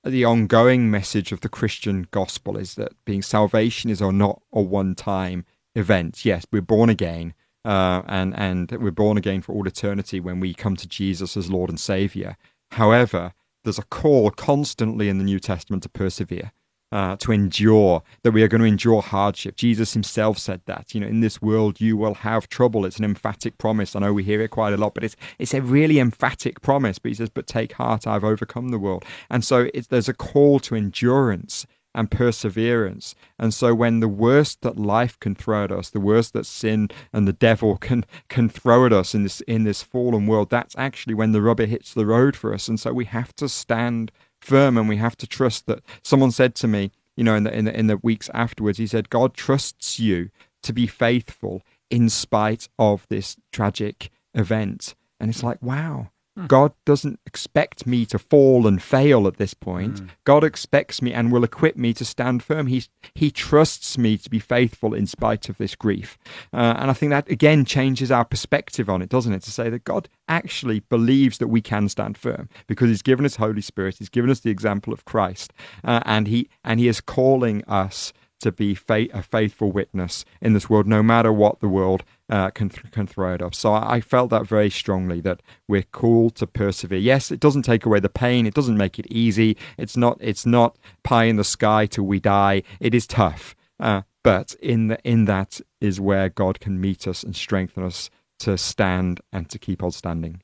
the 0.04 0.24
ongoing 0.24 0.90
message 0.90 1.32
of 1.32 1.40
the 1.40 1.48
Christian 1.48 2.08
gospel 2.10 2.56
is 2.56 2.74
that 2.74 2.92
being 3.04 3.22
salvation 3.22 3.90
is 3.90 4.02
or 4.02 4.12
not 4.12 4.42
a 4.52 4.60
one-time 4.60 5.44
event. 5.74 6.24
Yes, 6.24 6.44
we're 6.50 6.60
born 6.62 6.90
again, 6.90 7.34
uh, 7.64 8.02
and 8.06 8.34
and 8.36 8.70
we're 8.72 8.90
born 8.90 9.16
again 9.16 9.42
for 9.42 9.52
all 9.52 9.66
eternity 9.66 10.20
when 10.20 10.40
we 10.40 10.54
come 10.54 10.76
to 10.76 10.88
Jesus 10.88 11.36
as 11.36 11.50
Lord 11.50 11.70
and 11.70 11.78
Savior. 11.78 12.36
However, 12.72 13.32
there's 13.64 13.78
a 13.78 13.84
call 13.84 14.30
constantly 14.30 15.08
in 15.08 15.18
the 15.18 15.24
New 15.24 15.38
Testament 15.38 15.84
to 15.84 15.88
persevere. 15.88 16.52
Uh, 16.92 17.16
to 17.16 17.32
endure, 17.32 18.02
that 18.22 18.32
we 18.32 18.42
are 18.42 18.48
going 18.48 18.60
to 18.60 18.66
endure 18.66 19.00
hardship. 19.00 19.56
Jesus 19.56 19.94
himself 19.94 20.36
said 20.36 20.60
that. 20.66 20.94
You 20.94 21.00
know, 21.00 21.06
in 21.06 21.20
this 21.20 21.40
world 21.40 21.80
you 21.80 21.96
will 21.96 22.12
have 22.12 22.50
trouble. 22.50 22.84
It's 22.84 22.98
an 22.98 23.04
emphatic 23.06 23.56
promise. 23.56 23.96
I 23.96 24.00
know 24.00 24.12
we 24.12 24.22
hear 24.22 24.42
it 24.42 24.50
quite 24.50 24.74
a 24.74 24.76
lot, 24.76 24.92
but 24.92 25.02
it's 25.02 25.16
it's 25.38 25.54
a 25.54 25.62
really 25.62 25.98
emphatic 25.98 26.60
promise. 26.60 26.98
But 26.98 27.08
he 27.08 27.14
says, 27.14 27.30
"But 27.30 27.46
take 27.46 27.72
heart, 27.72 28.06
I've 28.06 28.24
overcome 28.24 28.68
the 28.68 28.78
world." 28.78 29.06
And 29.30 29.42
so 29.42 29.70
there's 29.88 30.10
a 30.10 30.12
call 30.12 30.60
to 30.60 30.74
endurance 30.74 31.66
and 31.94 32.10
perseverance. 32.10 33.14
And 33.38 33.52
so 33.52 33.74
when 33.74 34.00
the 34.00 34.08
worst 34.08 34.62
that 34.62 34.78
life 34.78 35.18
can 35.20 35.34
throw 35.34 35.64
at 35.64 35.72
us, 35.72 35.90
the 35.90 36.00
worst 36.00 36.32
that 36.32 36.46
sin 36.46 36.88
and 37.12 37.26
the 37.28 37.32
devil 37.32 37.76
can 37.86 38.04
can 38.28 38.48
throw 38.48 38.86
at 38.86 38.92
us 38.92 39.14
in 39.14 39.22
this 39.22 39.40
in 39.42 39.64
this 39.64 39.82
fallen 39.82 40.26
world, 40.26 40.50
that's 40.50 40.76
actually 40.76 41.14
when 41.14 41.32
the 41.32 41.42
rubber 41.42 41.66
hits 41.66 41.94
the 41.94 42.06
road 42.06 42.36
for 42.36 42.54
us. 42.54 42.68
And 42.68 42.78
so 42.78 42.92
we 42.92 43.04
have 43.06 43.34
to 43.36 43.48
stand 43.48 44.12
firm 44.42 44.76
and 44.76 44.88
we 44.88 44.96
have 44.96 45.16
to 45.16 45.26
trust 45.26 45.66
that 45.66 45.82
someone 46.02 46.30
said 46.30 46.54
to 46.56 46.68
me, 46.68 46.92
you 47.16 47.24
know, 47.24 47.34
in 47.34 47.44
the 47.44 47.56
in 47.56 47.64
the 47.64 47.78
in 47.78 47.86
the 47.86 47.98
weeks 47.98 48.30
afterwards, 48.32 48.78
he 48.78 48.86
said, 48.86 49.10
God 49.10 49.34
trusts 49.34 49.98
you 49.98 50.30
to 50.62 50.72
be 50.72 50.86
faithful 50.86 51.62
in 51.90 52.08
spite 52.08 52.68
of 52.78 53.06
this 53.08 53.36
tragic 53.52 54.10
event. 54.34 54.94
And 55.20 55.30
it's 55.30 55.42
like, 55.42 55.60
wow, 55.62 56.10
God 56.46 56.72
doesn't 56.86 57.20
expect 57.26 57.86
me 57.86 58.06
to 58.06 58.18
fall 58.18 58.66
and 58.66 58.82
fail 58.82 59.26
at 59.26 59.36
this 59.36 59.52
point. 59.52 60.00
God 60.24 60.44
expects 60.44 61.02
me 61.02 61.12
and 61.12 61.30
will 61.30 61.44
equip 61.44 61.76
me 61.76 61.92
to 61.94 62.04
stand 62.04 62.42
firm. 62.42 62.68
He 62.68 62.84
He 63.14 63.30
trusts 63.30 63.98
me 63.98 64.16
to 64.16 64.30
be 64.30 64.38
faithful 64.38 64.94
in 64.94 65.06
spite 65.06 65.48
of 65.48 65.58
this 65.58 65.74
grief. 65.74 66.16
Uh, 66.52 66.74
and 66.78 66.90
I 66.90 66.94
think 66.94 67.10
that 67.10 67.28
again 67.28 67.64
changes 67.64 68.10
our 68.10 68.24
perspective 68.24 68.88
on 68.88 69.02
it, 69.02 69.10
doesn't 69.10 69.32
it? 69.32 69.42
To 69.42 69.50
say 69.50 69.68
that 69.68 69.84
God 69.84 70.08
actually 70.26 70.80
believes 70.80 71.38
that 71.38 71.48
we 71.48 71.60
can 71.60 71.88
stand 71.88 72.16
firm 72.16 72.48
because 72.66 72.88
He's 72.88 73.02
given 73.02 73.26
us 73.26 73.36
Holy 73.36 73.60
Spirit. 73.60 73.96
He's 73.98 74.08
given 74.08 74.30
us 74.30 74.40
the 74.40 74.50
example 74.50 74.92
of 74.92 75.04
Christ, 75.04 75.52
uh, 75.84 76.00
and 76.06 76.28
He 76.28 76.48
and 76.64 76.80
He 76.80 76.88
is 76.88 77.00
calling 77.00 77.62
us 77.64 78.12
to 78.42 78.52
be 78.52 78.76
a 79.12 79.22
faithful 79.22 79.72
witness 79.72 80.24
in 80.40 80.52
this 80.52 80.68
world, 80.70 80.86
no 80.86 81.02
matter 81.02 81.32
what 81.32 81.60
the 81.60 81.68
world 81.68 82.04
uh, 82.28 82.50
can 82.50 82.68
th- 82.68 82.90
can 82.92 83.06
throw 83.06 83.34
at 83.34 83.42
us. 83.42 83.58
So 83.58 83.72
I, 83.72 83.96
I 83.96 84.00
felt 84.00 84.30
that 84.30 84.46
very 84.46 84.70
strongly 84.70 85.20
that 85.22 85.42
we're 85.68 85.82
called 85.82 86.36
to 86.36 86.46
persevere. 86.46 86.98
Yes, 86.98 87.30
it 87.30 87.40
doesn't 87.40 87.62
take 87.62 87.86
away 87.86 88.00
the 88.00 88.08
pain. 88.08 88.46
It 88.46 88.54
doesn't 88.54 88.76
make 88.76 88.98
it 88.98 89.06
easy. 89.10 89.56
It's 89.78 89.96
not 89.96 90.18
it's 90.20 90.46
not 90.46 90.76
pie 91.02 91.24
in 91.24 91.36
the 91.36 91.44
sky 91.44 91.86
till 91.86 92.04
we 92.04 92.20
die. 92.20 92.62
It 92.80 92.94
is 92.94 93.06
tough, 93.06 93.54
uh, 93.80 94.02
but 94.22 94.54
in 94.60 94.88
the, 94.88 94.98
in 95.04 95.24
that 95.26 95.60
is 95.80 96.00
where 96.00 96.28
God 96.28 96.60
can 96.60 96.80
meet 96.80 97.06
us 97.06 97.22
and 97.22 97.34
strengthen 97.34 97.82
us 97.82 98.10
to 98.40 98.58
stand 98.58 99.20
and 99.32 99.48
to 99.50 99.58
keep 99.58 99.82
on 99.82 99.92
standing. 99.92 100.42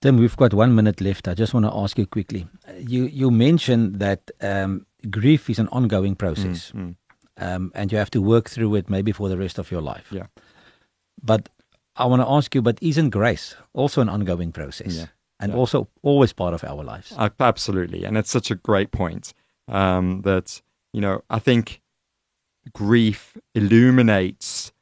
Tim, 0.00 0.16
we've 0.16 0.36
got 0.36 0.52
one 0.52 0.74
minute 0.74 1.00
left. 1.00 1.28
I 1.28 1.34
just 1.34 1.54
want 1.54 1.64
to 1.64 1.72
ask 1.72 1.96
you 1.96 2.06
quickly. 2.06 2.48
You 2.76 3.04
you 3.04 3.30
mentioned 3.30 4.00
that 4.00 4.30
um, 4.40 4.84
grief 5.10 5.48
is 5.50 5.58
an 5.58 5.68
ongoing 5.68 6.14
process, 6.16 6.72
Mm, 6.72 6.80
mm. 6.80 6.94
um, 7.54 7.72
and 7.74 7.92
you 7.92 7.98
have 7.98 8.10
to 8.10 8.20
work 8.22 8.48
through 8.50 8.74
it 8.76 8.88
maybe 8.90 9.12
for 9.12 9.28
the 9.28 9.36
rest 9.36 9.58
of 9.58 9.70
your 9.70 9.80
life. 9.82 10.08
Yeah. 10.12 10.26
But 11.22 11.48
I 11.96 12.06
want 12.06 12.22
to 12.22 12.28
ask 12.28 12.54
you, 12.54 12.62
but 12.62 12.78
isn't 12.82 13.10
grace 13.10 13.54
also 13.74 14.00
an 14.00 14.08
ongoing 14.08 14.52
process, 14.52 14.94
Yeah. 14.96 15.06
and 15.40 15.52
Yeah. 15.52 15.58
also 15.58 15.88
always 16.02 16.32
part 16.32 16.54
of 16.54 16.64
our 16.64 16.82
lives? 16.84 17.12
Uh, 17.16 17.28
Absolutely, 17.40 18.04
and 18.04 18.16
it's 18.16 18.30
such 18.30 18.50
a 18.50 18.54
great 18.54 18.90
point 18.90 19.34
um, 19.68 20.22
that 20.22 20.62
you 20.92 21.00
know 21.00 21.22
I 21.30 21.38
think 21.38 21.80
grief 22.72 23.36
illuminates 23.54 24.72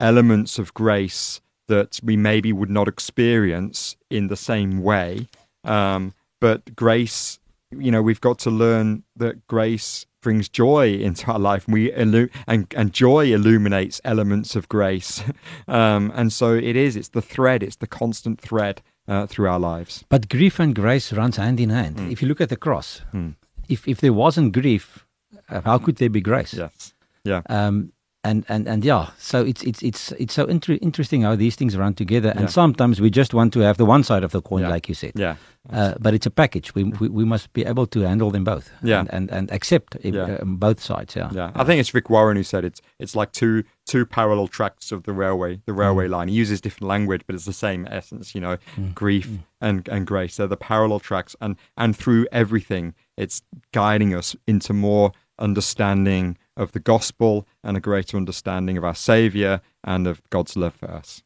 elements 0.00 0.58
of 0.58 0.74
grace 0.74 1.40
that 1.68 1.98
we 2.02 2.16
maybe 2.16 2.52
would 2.52 2.70
not 2.70 2.88
experience 2.88 3.96
in 4.10 4.26
the 4.28 4.36
same 4.36 4.82
way. 4.82 5.28
Um, 5.64 6.12
but 6.40 6.76
grace, 6.76 7.38
you 7.80 7.90
know, 7.90 8.02
we've 8.02 8.20
got 8.20 8.38
to 8.40 8.50
learn 8.50 9.02
that 9.16 9.46
grace 9.46 10.06
brings 10.22 10.48
joy 10.48 10.94
into 10.94 11.30
our 11.30 11.38
life. 11.38 11.68
We 11.68 11.90
illu- 11.92 12.30
and 12.46 12.66
and 12.76 12.92
joy 12.92 13.32
illuminates 13.32 14.00
elements 14.04 14.56
of 14.56 14.68
grace, 14.68 15.22
um, 15.68 16.12
and 16.14 16.32
so 16.32 16.54
it 16.54 16.76
is. 16.76 16.96
It's 16.96 17.10
the 17.10 17.22
thread. 17.22 17.62
It's 17.62 17.76
the 17.76 17.86
constant 17.86 18.40
thread 18.40 18.80
uh, 19.08 19.26
through 19.26 19.48
our 19.48 19.58
lives. 19.60 20.04
But 20.08 20.28
grief 20.28 20.58
and 20.60 20.74
grace 20.74 21.12
runs 21.12 21.36
hand 21.36 21.60
in 21.60 21.70
hand. 21.70 22.00
If 22.10 22.22
you 22.22 22.28
look 22.28 22.40
at 22.40 22.48
the 22.48 22.56
cross, 22.56 23.02
Mm. 23.12 23.34
if 23.68 23.86
if 23.88 24.00
there 24.00 24.12
wasn't 24.14 24.52
grief, 24.52 25.06
uh, 25.48 25.60
how 25.64 25.78
could 25.78 25.96
there 25.96 26.10
be 26.10 26.20
grace? 26.20 26.54
Yes. 26.54 26.94
Yeah. 27.24 27.42
Um, 27.48 27.92
and 28.24 28.44
and 28.48 28.66
and 28.68 28.84
yeah, 28.84 29.10
so 29.18 29.44
it's 29.44 29.62
it's 29.62 29.82
it's 29.82 30.12
it's 30.12 30.34
so 30.34 30.44
inter- 30.44 30.78
interesting 30.80 31.22
how 31.22 31.36
these 31.36 31.56
things 31.56 31.76
run 31.76 31.94
together. 31.94 32.30
And 32.30 32.40
Yeah. 32.40 32.46
sometimes 32.48 33.00
we 33.00 33.10
just 33.10 33.34
want 33.34 33.52
to 33.52 33.60
have 33.60 33.76
the 33.76 33.84
one 33.84 34.02
side 34.02 34.24
of 34.24 34.30
the 34.32 34.40
coin, 34.42 34.62
Yeah. 34.62 34.70
like 34.74 34.88
you 34.88 34.94
said. 34.94 35.12
Yeah. 35.14 35.36
Uh, 35.72 35.94
but 35.98 36.12
it's 36.14 36.26
a 36.26 36.30
package. 36.30 36.74
We, 36.74 36.84
we 36.84 37.08
we 37.08 37.24
must 37.24 37.52
be 37.52 37.64
able 37.64 37.86
to 37.86 38.00
handle 38.00 38.30
them 38.30 38.44
both. 38.44 38.70
Yeah. 38.82 39.00
And 39.00 39.10
and, 39.12 39.30
and 39.30 39.52
accept 39.52 39.96
if, 40.02 40.14
Yeah. 40.14 40.38
um, 40.42 40.56
both 40.56 40.80
sides. 40.82 41.14
Yeah. 41.16 41.30
Yeah, 41.34 41.50
I 41.54 41.64
think 41.64 41.80
it's 41.80 41.94
Rick 41.94 42.08
Warren 42.10 42.36
who 42.36 42.42
said 42.42 42.64
it's 42.64 42.80
it's 42.98 43.14
like 43.16 43.32
two 43.32 43.62
two 43.86 44.06
parallel 44.06 44.48
tracks 44.48 44.92
of 44.92 45.02
the 45.02 45.12
railway 45.12 45.60
the 45.66 45.72
railway 45.72 46.08
line. 46.08 46.28
He 46.28 46.40
uses 46.40 46.60
different 46.60 46.88
language, 46.88 47.22
but 47.26 47.34
it's 47.36 47.44
the 47.46 47.52
same 47.66 47.86
essence. 47.90 48.34
You 48.34 48.40
know, 48.40 48.56
grief 48.94 49.28
and 49.60 49.88
and 49.88 50.06
grace. 50.06 50.36
They're 50.36 50.46
the 50.48 50.56
parallel 50.68 51.00
tracks, 51.00 51.36
and 51.40 51.56
and 51.76 51.96
through 51.96 52.26
everything, 52.32 52.94
it's 53.16 53.42
guiding 53.72 54.14
us 54.14 54.36
into 54.46 54.72
more 54.72 55.12
understanding 55.38 56.36
of 56.56 56.72
the 56.72 56.80
gospel 56.80 57.46
and 57.62 57.76
a 57.76 57.80
greater 57.80 58.16
understanding 58.16 58.76
of 58.78 58.84
our 58.84 58.94
Savior 58.94 59.60
and 59.82 60.06
of 60.06 60.22
God's 60.30 60.56
love 60.56 60.74
for 60.74 60.90
us. 60.90 61.22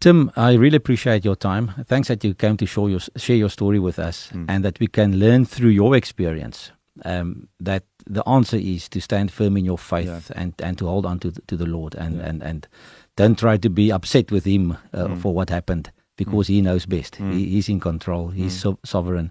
Tim, 0.00 0.30
I 0.36 0.54
really 0.54 0.76
appreciate 0.76 1.24
your 1.24 1.36
time. 1.36 1.72
Thanks 1.86 2.08
that 2.08 2.24
you 2.24 2.34
came 2.34 2.56
to 2.56 2.66
show 2.66 2.88
your, 2.88 2.98
share 3.16 3.36
your 3.36 3.48
story 3.50 3.78
with 3.78 3.98
us 3.98 4.30
Mm. 4.34 4.46
and 4.48 4.64
that 4.64 4.80
we 4.80 4.86
can 4.88 5.18
learn 5.18 5.44
through 5.44 5.70
your 5.70 5.94
experience 5.96 6.72
um, 7.04 7.48
that 7.60 7.84
the 8.06 8.22
answer 8.28 8.56
is 8.58 8.88
to 8.88 9.00
stand 9.00 9.30
firm 9.30 9.56
in 9.56 9.64
your 9.64 9.78
faith 9.78 10.30
and, 10.36 10.52
and 10.62 10.76
to 10.78 10.86
hold 10.86 11.06
on 11.06 11.18
to 11.20 11.30
the, 11.30 11.40
to 11.42 11.56
the 11.56 11.66
Lord 11.66 11.94
and, 11.94 12.16
Yeah. 12.16 12.26
and, 12.28 12.42
and 12.42 12.68
don't 13.16 13.38
try 13.38 13.56
to 13.58 13.70
be 13.70 13.92
upset 13.92 14.30
with 14.32 14.44
Him 14.44 14.72
uh, 14.92 15.06
Mm. 15.06 15.18
for 15.18 15.32
what 15.32 15.50
happened 15.50 15.90
because 16.16 16.48
He 16.48 16.60
knows 16.60 16.84
best. 16.84 17.14
Mm. 17.18 17.32
He, 17.32 17.46
he's 17.46 17.68
in 17.68 17.78
control, 17.80 18.28
He's 18.30 18.54
Mm. 18.56 18.60
so, 18.60 18.78
sovereign. 18.84 19.30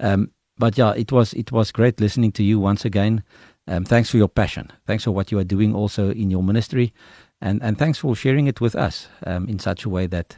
Um, 0.00 0.30
but 0.58 0.78
yeah, 0.78 0.94
it 0.96 1.12
was, 1.12 1.34
it 1.34 1.52
was 1.52 1.70
great 1.72 2.00
listening 2.00 2.32
to 2.32 2.42
you 2.42 2.58
once 2.58 2.84
again. 2.86 3.22
Um, 3.68 3.84
thanks 3.84 4.10
for 4.10 4.16
your 4.16 4.28
passion. 4.28 4.70
Thanks 4.86 5.04
for 5.04 5.10
what 5.10 5.32
you 5.32 5.38
are 5.38 5.44
doing 5.44 5.74
also 5.74 6.10
in 6.10 6.30
your 6.30 6.42
ministry. 6.42 6.92
And, 7.40 7.62
and 7.62 7.76
thanks 7.78 7.98
for 7.98 8.14
sharing 8.14 8.46
it 8.46 8.60
with 8.60 8.74
us 8.74 9.08
um, 9.26 9.48
in 9.48 9.58
such 9.58 9.84
a 9.84 9.88
way 9.88 10.06
that, 10.06 10.36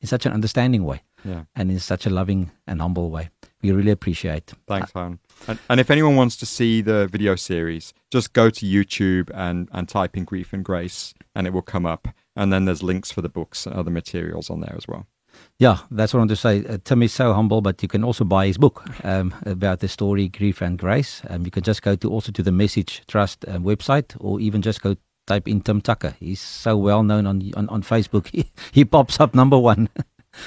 in 0.00 0.06
such 0.08 0.26
an 0.26 0.32
understanding 0.32 0.84
way, 0.84 1.02
Yeah. 1.24 1.42
and 1.56 1.70
in 1.70 1.78
such 1.80 2.06
a 2.06 2.10
loving 2.10 2.50
and 2.66 2.80
humble 2.80 3.10
way. 3.10 3.30
We 3.62 3.72
really 3.72 3.90
appreciate. 3.90 4.52
Thanks, 4.68 4.92
Han. 4.92 5.18
And, 5.48 5.58
and 5.68 5.80
if 5.80 5.90
anyone 5.90 6.14
wants 6.14 6.36
to 6.36 6.46
see 6.46 6.80
the 6.80 7.08
video 7.08 7.34
series, 7.34 7.92
just 8.12 8.32
go 8.32 8.48
to 8.50 8.64
YouTube 8.64 9.30
and, 9.34 9.68
and 9.72 9.88
type 9.88 10.16
in 10.16 10.24
Grief 10.24 10.52
and 10.52 10.64
Grace, 10.64 11.12
and 11.34 11.46
it 11.46 11.52
will 11.52 11.62
come 11.62 11.84
up. 11.84 12.08
And 12.36 12.52
then 12.52 12.64
there's 12.66 12.84
links 12.84 13.10
for 13.10 13.20
the 13.20 13.28
books 13.28 13.66
and 13.66 13.74
other 13.74 13.90
materials 13.90 14.48
on 14.48 14.60
there 14.60 14.74
as 14.76 14.86
well. 14.86 15.06
Yeah, 15.58 15.78
that's 15.90 16.14
what 16.14 16.18
I 16.18 16.20
want 16.20 16.30
to 16.30 16.36
say. 16.36 16.64
Uh, 16.64 16.78
Tim 16.84 17.02
is 17.02 17.12
so 17.12 17.32
humble, 17.32 17.60
but 17.60 17.82
you 17.82 17.88
can 17.88 18.04
also 18.04 18.24
buy 18.24 18.46
his 18.46 18.58
book 18.58 18.84
um, 19.04 19.34
about 19.44 19.80
the 19.80 19.88
story 19.88 20.28
Grief 20.28 20.62
and 20.62 20.78
Grace. 20.78 21.22
Um, 21.28 21.44
you 21.44 21.50
can 21.50 21.64
just 21.64 21.82
go 21.82 21.96
to 21.96 22.10
also 22.10 22.30
to 22.32 22.42
the 22.42 22.52
Message 22.52 23.02
Trust 23.08 23.44
um, 23.48 23.64
website, 23.64 24.16
or 24.20 24.40
even 24.40 24.62
just 24.62 24.82
go 24.82 24.94
type 25.26 25.48
in 25.48 25.60
Tim 25.60 25.80
Tucker. 25.80 26.14
He's 26.20 26.40
so 26.40 26.76
well 26.76 27.02
known 27.02 27.26
on 27.26 27.42
on, 27.56 27.68
on 27.68 27.82
Facebook. 27.82 28.28
He, 28.32 28.50
he 28.72 28.84
pops 28.84 29.20
up 29.20 29.34
number 29.34 29.58
one. 29.58 29.88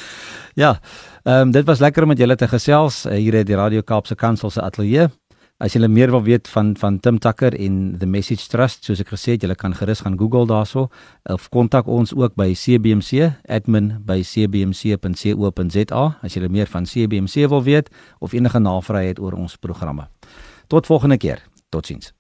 ja, 0.55 0.79
ehm 1.23 1.41
um, 1.41 1.51
dit 1.51 1.65
was 1.65 1.79
lekker 1.79 2.01
om 2.03 2.07
met 2.07 2.17
julle 2.17 2.35
te 2.35 2.47
gesels 2.47 3.05
uh, 3.05 3.11
hier 3.13 3.39
at 3.39 3.47
die 3.47 3.55
Radio 3.55 3.81
Kaapse 3.81 4.15
Kansel 4.15 4.49
se 4.49 4.61
ateljee. 4.61 5.09
As 5.61 5.75
julle 5.75 5.91
meer 5.93 6.09
wil 6.09 6.23
weet 6.25 6.47
van 6.49 6.71
van 6.77 6.99
Tim 6.99 7.19
Tucker 7.21 7.53
en 7.53 7.95
The 7.99 8.05
Message 8.09 8.47
Trust, 8.49 8.85
soos 8.87 8.99
ek 9.03 9.09
gesê 9.13 9.31
het, 9.35 9.43
julle 9.45 9.55
kan 9.55 9.75
gerus 9.77 10.01
gaan 10.01 10.17
Google 10.17 10.47
daarso 10.49 10.89
of 11.29 11.49
kontak 11.53 11.85
ons 11.85 12.15
ook 12.17 12.33
by 12.35 12.53
CBMC 12.57 13.29
admin@cbmc.co.za 13.45 16.03
as 16.21 16.33
julle 16.33 16.49
meer 16.49 16.65
van 16.65 16.85
CBMC 16.89 17.45
wil 17.53 17.63
weet 17.63 17.89
of 18.19 18.33
enige 18.33 18.59
navrae 18.59 19.07
het 19.13 19.19
oor 19.21 19.33
ons 19.37 19.55
programme. 19.61 20.09
Tot 20.67 20.85
volgende 20.85 21.17
keer. 21.17 21.41
Totsiens. 21.69 22.13